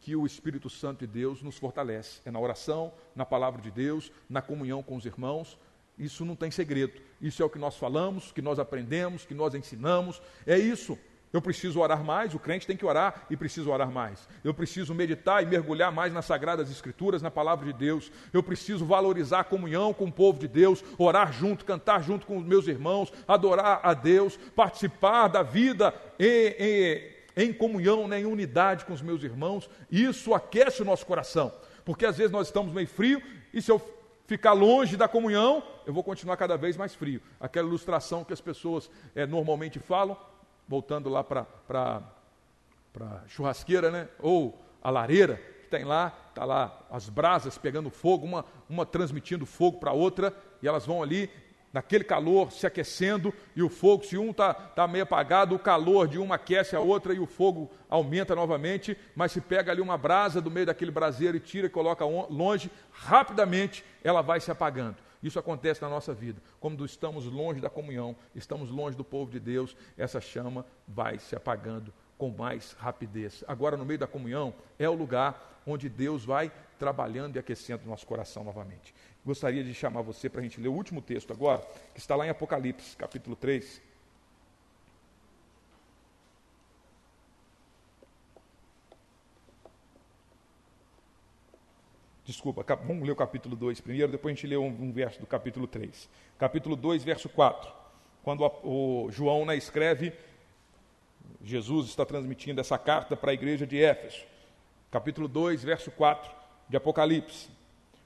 [0.06, 2.22] que o Espírito Santo de Deus nos fortalece.
[2.24, 5.58] É na oração, na palavra de Deus, na comunhão com os irmãos,
[5.98, 7.02] isso não tem segredo.
[7.20, 10.22] Isso é o que nós falamos, que nós aprendemos, que nós ensinamos.
[10.46, 10.96] É isso.
[11.34, 14.30] Eu preciso orar mais, o crente tem que orar e preciso orar mais.
[14.44, 18.12] Eu preciso meditar e mergulhar mais nas sagradas escrituras, na palavra de Deus.
[18.32, 22.38] Eu preciso valorizar a comunhão com o povo de Deus, orar junto, cantar junto com
[22.38, 28.26] os meus irmãos, adorar a Deus, participar da vida em, em, em comunhão, né, em
[28.26, 29.70] unidade com os meus irmãos.
[29.92, 31.52] Isso aquece o nosso coração,
[31.84, 33.22] porque às vezes nós estamos meio frio
[33.54, 33.82] e se eu
[34.26, 37.22] ficar longe da comunhão, eu vou continuar cada vez mais frio.
[37.40, 40.18] Aquela ilustração que as pessoas é, normalmente falam,
[40.68, 41.46] voltando lá para
[43.00, 44.10] a churrasqueira, né?
[44.20, 49.46] ou a lareira, que tem lá, está lá as brasas pegando fogo, uma, uma transmitindo
[49.46, 51.30] fogo para a outra, e elas vão ali
[51.76, 56.08] naquele calor se aquecendo e o fogo, se um está tá meio apagado, o calor
[56.08, 59.98] de uma aquece a outra e o fogo aumenta novamente, mas se pega ali uma
[59.98, 64.96] brasa do meio daquele braseiro e tira e coloca longe, rapidamente ela vai se apagando.
[65.22, 66.42] Isso acontece na nossa vida.
[66.62, 71.36] Quando estamos longe da comunhão, estamos longe do povo de Deus, essa chama vai se
[71.36, 73.44] apagando com mais rapidez.
[73.50, 76.50] Agora, no meio da comunhão, é o lugar onde Deus vai
[76.80, 78.94] trabalhando e aquecendo o nosso coração novamente
[79.26, 82.28] gostaria de chamar você para a gente ler o último texto agora, que está lá
[82.28, 83.82] em Apocalipse, capítulo 3.
[92.24, 95.28] Desculpa, vamos ler o capítulo 2 primeiro, depois a gente lê um, um verso do
[95.28, 96.10] capítulo 3.
[96.38, 97.72] Capítulo 2, verso 4.
[98.24, 100.14] quando o João né, escreve,
[101.44, 104.24] Jesus está transmitindo essa carta para a igreja de Éfeso,
[104.92, 106.32] capítulo 2, verso 4
[106.68, 107.55] de Apocalipse.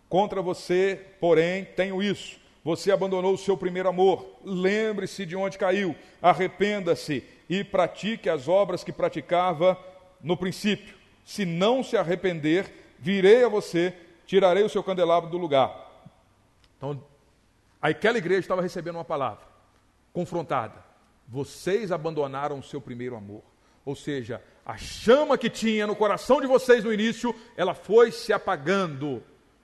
[0.09, 2.39] Contra você, porém, tenho isso.
[2.63, 4.25] Você abandonou o seu primeiro amor.
[4.43, 5.95] Lembre-se de onde caiu.
[6.21, 9.77] Arrependa-se e pratique as obras que praticava
[10.21, 10.95] no princípio.
[11.23, 13.93] Se não se arrepender, virei a você,
[14.25, 15.87] tirarei o seu candelabro do lugar.
[16.75, 17.01] Então,
[17.81, 19.45] aquela igreja estava recebendo uma palavra
[20.11, 20.83] confrontada.
[21.27, 23.43] Vocês abandonaram o seu primeiro amor.
[23.85, 28.33] Ou seja, a chama que tinha no coração de vocês no início, ela foi se
[28.33, 29.23] apagando.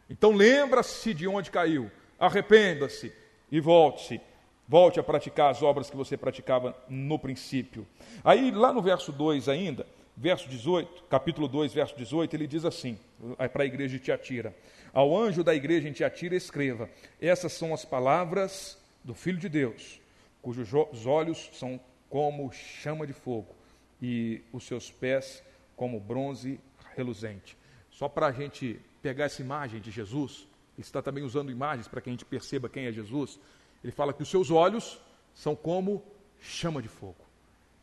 [0.10, 3.12] Então lembra-se de onde caiu, arrependa-se
[3.52, 4.22] e volte-se.
[4.68, 7.86] Volte a praticar as obras que você praticava no princípio.
[8.24, 9.86] Aí, lá no verso 2 ainda,
[10.18, 12.98] verso 18, capítulo 2, verso 18, ele diz assim,
[13.38, 14.56] é para a igreja de Tiatira:
[14.92, 16.90] Ao anjo da igreja em Tiatira escreva:
[17.22, 20.00] Essas são as palavras do Filho de Deus,
[20.42, 21.80] cujos olhos são
[22.10, 23.56] como chama de fogo
[24.02, 25.44] e os seus pés
[25.76, 26.60] como bronze
[26.96, 27.58] reluzente.
[27.96, 30.46] Só para a gente pegar essa imagem de Jesus,
[30.78, 33.40] ele está também usando imagens para que a gente perceba quem é Jesus.
[33.82, 35.00] Ele fala que os seus olhos
[35.34, 36.04] são como
[36.42, 37.24] chama de fogo,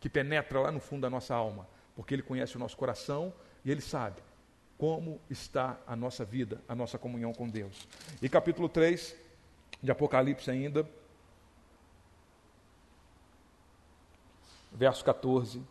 [0.01, 3.33] que penetra lá no fundo da nossa alma, porque ele conhece o nosso coração
[3.65, 4.21] e ele sabe
[4.77, 7.89] como está a nossa vida, a nossa comunhão com Deus.
[8.21, 9.17] E capítulo 3
[9.83, 10.87] de Apocalipse ainda,
[14.71, 15.63] verso 14,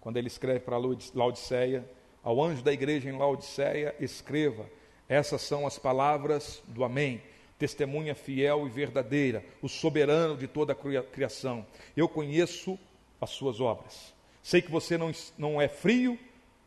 [0.00, 0.76] quando ele escreve para
[1.14, 1.88] Laodiceia,
[2.26, 4.68] ao anjo da igreja em Laodiceia, escreva:
[5.08, 7.22] essas são as palavras do Amém,
[7.56, 11.64] testemunha fiel e verdadeira, o soberano de toda a criação.
[11.96, 12.76] Eu conheço
[13.20, 14.12] as suas obras.
[14.42, 16.18] Sei que você não, não é frio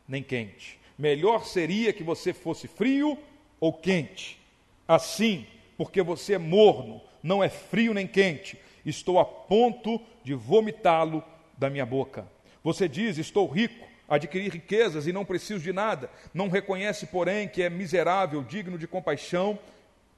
[0.08, 0.80] nem quente.
[0.98, 3.18] Melhor seria que você fosse frio
[3.60, 4.40] ou quente.
[4.88, 5.46] Assim,
[5.76, 11.22] porque você é morno, não é frio nem quente, estou a ponto de vomitá-lo
[11.58, 12.26] da minha boca.
[12.64, 16.10] Você diz: Estou rico, adquiri riquezas e não preciso de nada.
[16.34, 19.56] Não reconhece, porém, que é miserável, digno de compaixão,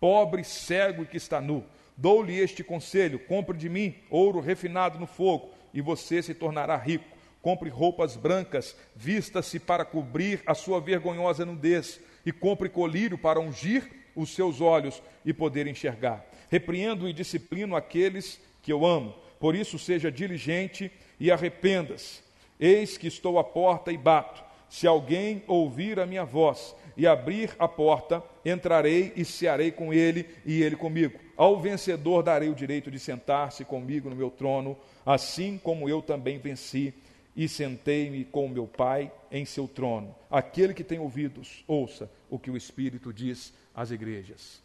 [0.00, 1.62] pobre, cego e que está nu.
[1.96, 7.04] Dou-lhe este conselho: compre de mim ouro refinado no fogo, e você se tornará rico.
[7.42, 13.90] Compre roupas brancas, vista-se para cobrir a sua vergonhosa nudez, e compre colírio para ungir
[14.14, 16.24] os seus olhos e poder enxergar.
[16.50, 19.14] Repreendo e disciplino aqueles que eu amo.
[19.40, 22.22] Por isso, seja diligente e arrependa-se.
[22.64, 24.40] Eis que estou à porta e bato.
[24.70, 30.28] Se alguém ouvir a minha voz e abrir a porta, entrarei e cearei com ele
[30.46, 31.18] e ele comigo.
[31.36, 36.38] Ao vencedor darei o direito de sentar-se comigo no meu trono, assim como eu também
[36.38, 36.94] venci
[37.34, 40.14] e sentei-me com meu Pai em seu trono.
[40.30, 44.62] Aquele que tem ouvidos, ouça o que o Espírito diz às igrejas.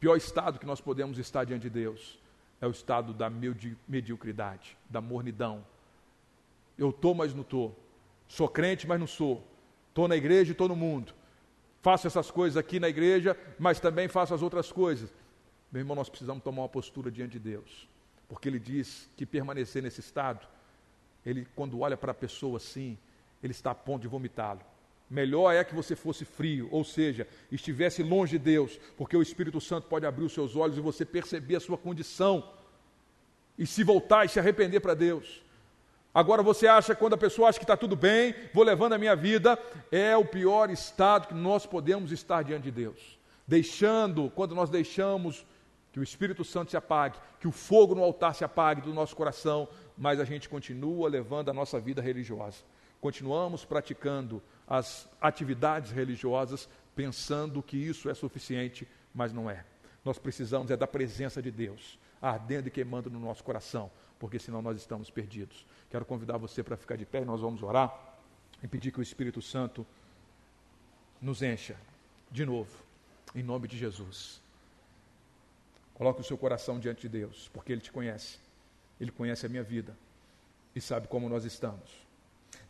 [0.00, 2.18] Pior estado que nós podemos estar diante de Deus
[2.60, 5.64] é o estado da mediocridade, da mornidão,
[6.76, 7.78] eu estou, mas não estou.
[8.28, 9.46] Sou crente, mas não sou.
[9.88, 11.14] Estou na igreja e estou no mundo.
[11.82, 15.12] Faço essas coisas aqui na igreja, mas também faço as outras coisas.
[15.70, 17.88] Meu irmão, nós precisamos tomar uma postura diante de Deus.
[18.28, 20.46] Porque Ele diz que permanecer nesse estado,
[21.24, 22.98] Ele, quando olha para a pessoa assim,
[23.42, 24.60] Ele está a ponto de vomitá-lo.
[25.10, 29.60] Melhor é que você fosse frio, ou seja, estivesse longe de Deus, porque o Espírito
[29.60, 32.50] Santo pode abrir os seus olhos e você perceber a sua condição
[33.58, 35.43] e se voltar e se arrepender para Deus.
[36.14, 39.16] Agora você acha, quando a pessoa acha que está tudo bem, vou levando a minha
[39.16, 39.58] vida,
[39.90, 43.18] é o pior estado que nós podemos estar diante de Deus.
[43.48, 45.44] Deixando, quando nós deixamos
[45.92, 49.16] que o Espírito Santo se apague, que o fogo no altar se apague do nosso
[49.16, 52.62] coração, mas a gente continua levando a nossa vida religiosa.
[53.00, 59.64] Continuamos praticando as atividades religiosas, pensando que isso é suficiente, mas não é.
[60.04, 64.62] Nós precisamos é da presença de Deus, ardendo e queimando no nosso coração, porque senão
[64.62, 65.66] nós estamos perdidos.
[65.90, 68.16] Quero convidar você para ficar de pé e nós vamos orar
[68.62, 69.86] e pedir que o Espírito Santo
[71.20, 71.76] nos encha
[72.30, 72.70] de novo,
[73.34, 74.42] em nome de Jesus.
[75.94, 78.38] Coloque o seu coração diante de Deus, porque Ele te conhece.
[79.00, 79.96] Ele conhece a minha vida
[80.74, 82.04] e sabe como nós estamos.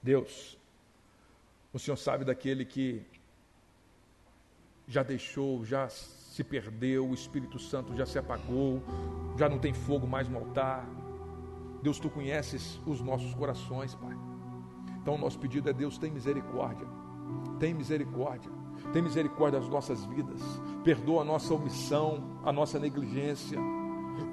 [0.03, 0.59] Deus,
[1.73, 3.03] o Senhor sabe daquele que
[4.87, 8.83] já deixou, já se perdeu, o Espírito Santo já se apagou,
[9.39, 10.87] já não tem fogo mais no altar
[11.85, 14.17] Deus, tu conheces os nossos corações, Pai.
[15.03, 16.87] Então, o nosso pedido é: Deus, tem misericórdia.
[17.61, 18.51] Tem misericórdia.
[18.91, 20.41] Tem misericórdia das nossas vidas.
[20.83, 23.59] Perdoa a nossa omissão, a nossa negligência.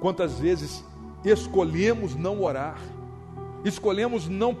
[0.00, 0.82] Quantas vezes
[1.22, 2.80] escolhemos não orar,
[3.66, 4.56] escolhemos não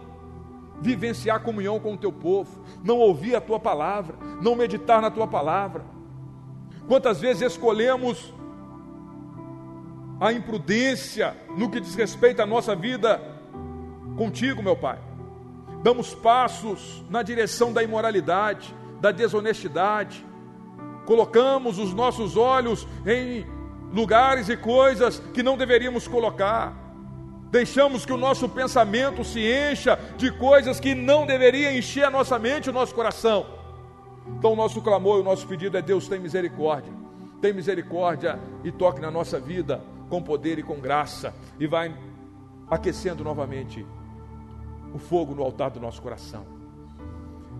[0.78, 5.26] vivenciar comunhão com o teu povo, não ouvir a tua palavra, não meditar na tua
[5.26, 5.82] palavra.
[6.86, 8.34] Quantas vezes escolhemos
[10.22, 13.20] a imprudência no que diz respeito à nossa vida
[14.16, 14.96] contigo, meu Pai.
[15.82, 20.24] Damos passos na direção da imoralidade, da desonestidade.
[21.06, 23.44] Colocamos os nossos olhos em
[23.92, 26.72] lugares e coisas que não deveríamos colocar.
[27.50, 32.38] Deixamos que o nosso pensamento se encha de coisas que não deveria encher a nossa
[32.38, 33.44] mente e o nosso coração.
[34.38, 36.92] Então, o nosso clamor e o nosso pedido é: Deus, tem misericórdia.
[37.40, 39.82] Tem misericórdia e toque na nossa vida
[40.12, 41.34] com poder e com graça.
[41.58, 41.98] E vai
[42.68, 43.86] aquecendo novamente
[44.92, 46.44] o fogo no altar do nosso coração.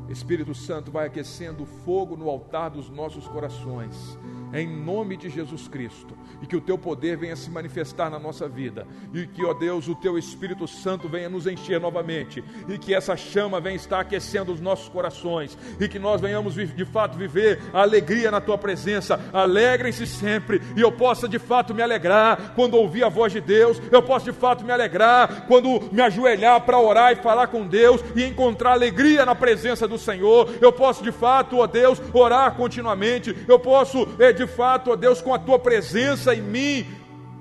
[0.07, 4.19] Espírito Santo vai aquecendo o fogo no altar dos nossos corações
[4.53, 8.49] em nome de Jesus Cristo, e que o teu poder venha se manifestar na nossa
[8.49, 12.95] vida, e que, ó Deus, o teu Espírito Santo venha nos encher novamente, e que
[12.95, 17.61] essa chama venha estar aquecendo os nossos corações, e que nós venhamos de fato viver
[17.73, 19.21] a alegria na tua presença.
[19.33, 23.81] Alegrem-se sempre, e eu possa de fato me alegrar quando ouvir a voz de Deus,
[23.91, 28.03] eu posso de fato me alegrar quando me ajoelhar para orar e falar com Deus
[28.15, 30.49] e encontrar alegria na presença do Senhor.
[30.61, 34.97] Eu posso de fato, ó Deus, orar continuamente, eu posso é, de de fato, ó
[34.97, 36.87] Deus, com a tua presença em mim,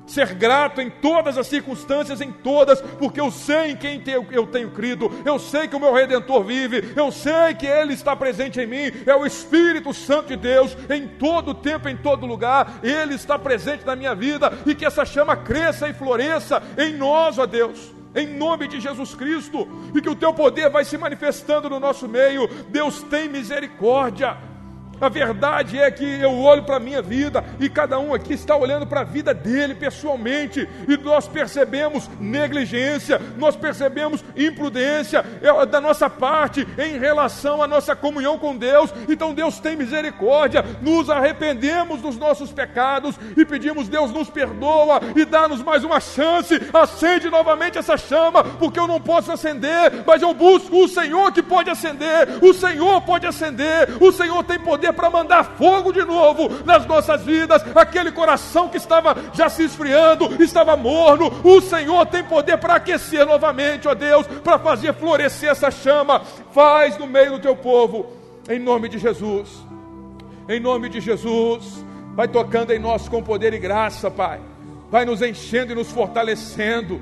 [0.06, 4.70] ser grato em todas as circunstâncias, em todas, porque eu sei em quem eu tenho
[4.72, 8.68] crido, eu sei que o meu Redentor vive, eu sei que Ele está presente em
[8.68, 13.39] mim, é o Espírito Santo de Deus, em todo tempo, em todo lugar, Ele está
[13.39, 17.91] presente na minha vida, e que essa chama cresça e floresça em nós, ó Deus
[18.14, 22.10] em nome de Jesus Cristo, e que o teu poder vai se manifestando no nosso
[22.10, 22.45] meio.
[22.68, 24.51] Deus tem misericórdia.
[25.02, 28.56] A verdade é que eu olho para a minha vida e cada um aqui está
[28.56, 35.82] olhando para a vida dele pessoalmente e nós percebemos negligência, nós percebemos imprudência é, da
[35.82, 38.93] nossa parte em relação à nossa comunhão com Deus.
[39.10, 45.26] Então Deus tem misericórdia, nos arrependemos dos nossos pecados e pedimos Deus nos perdoa e
[45.26, 50.32] dá-nos mais uma chance, acende novamente essa chama, porque eu não posso acender, mas eu
[50.34, 52.28] busco o Senhor que pode acender.
[52.41, 53.89] O Senhor pode acender.
[53.99, 58.78] O Senhor tem poder para mandar fogo de novo nas nossas vidas, aquele coração que
[58.78, 64.26] estava já se esfriando, estava morno, o Senhor tem poder para aquecer novamente, ó Deus,
[64.44, 66.22] para fazer florescer essa chama.
[66.52, 68.08] Faz no meio do teu povo,
[68.50, 69.50] em nome de Jesus.
[70.48, 71.86] Em nome de Jesus,
[72.16, 74.39] vai tocando em nós com poder e graça, Pai.
[74.89, 77.02] Vai nos enchendo e nos fortalecendo,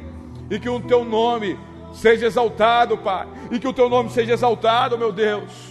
[0.49, 1.57] e que o teu nome
[1.93, 5.68] seja exaltado, Pai, e que o teu nome seja exaltado, meu Deus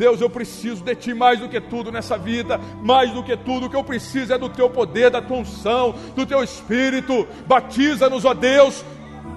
[0.00, 3.66] Deus, eu preciso de Ti mais do que tudo nessa vida, mais do que tudo,
[3.66, 7.28] o que eu preciso é do Teu poder, da Tua unção, do Teu Espírito.
[7.46, 8.82] Batiza-nos, ó Deus,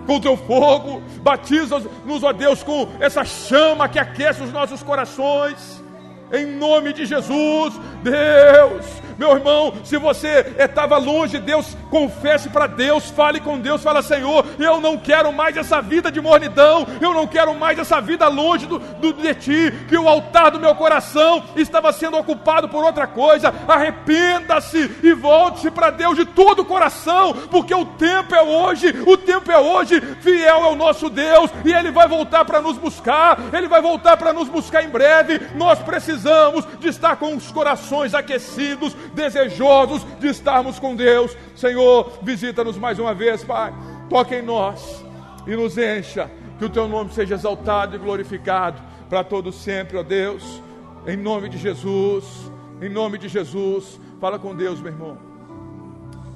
[0.08, 5.84] com o Teu fogo, batiza-nos, ó Deus, com essa chama que aquece os nossos corações.
[6.32, 12.68] Em nome de Jesus, Deus, meu irmão, se você estava longe de Deus, confesse para
[12.68, 17.14] Deus, fale com Deus, fala, Senhor, eu não quero mais essa vida de mornidão, eu
[17.14, 20.76] não quero mais essa vida longe do, do, de Ti, que o altar do meu
[20.76, 23.54] coração estava sendo ocupado por outra coisa.
[23.68, 29.18] Arrependa-se e volte-se para Deus de todo o coração, porque o tempo é hoje, o
[29.18, 33.40] tempo é hoje, fiel é o nosso Deus, e Ele vai voltar para nos buscar,
[33.52, 35.40] Ele vai voltar para nos buscar em breve.
[35.56, 41.36] Nós precisamos de estar com os corações aquecidos, desejosos de estarmos com Deus.
[41.56, 43.74] Senhor, visita-nos mais uma vez, Pai.
[44.10, 45.04] Toque em nós
[45.48, 46.30] e nos encha.
[46.58, 50.62] Que o teu nome seja exaltado e glorificado para todos sempre, ó Deus.
[51.06, 52.52] Em nome de Jesus.
[52.82, 54.00] Em nome de Jesus.
[54.20, 55.18] Fala com Deus, meu irmão.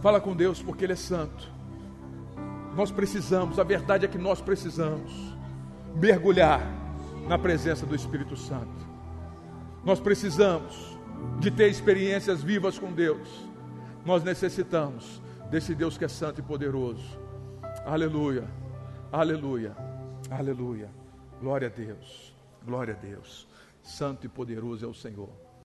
[0.01, 1.51] Fala com Deus porque Ele é santo.
[2.75, 5.11] Nós precisamos, a verdade é que nós precisamos
[5.95, 6.61] mergulhar
[7.27, 8.87] na presença do Espírito Santo.
[9.83, 10.96] Nós precisamos
[11.39, 13.27] de ter experiências vivas com Deus,
[14.05, 17.19] nós necessitamos desse Deus que é santo e poderoso.
[17.85, 18.45] Aleluia,
[19.11, 19.75] aleluia,
[20.29, 20.89] aleluia.
[21.39, 23.47] Glória a Deus, glória a Deus.
[23.83, 25.46] Santo e poderoso é o Senhor.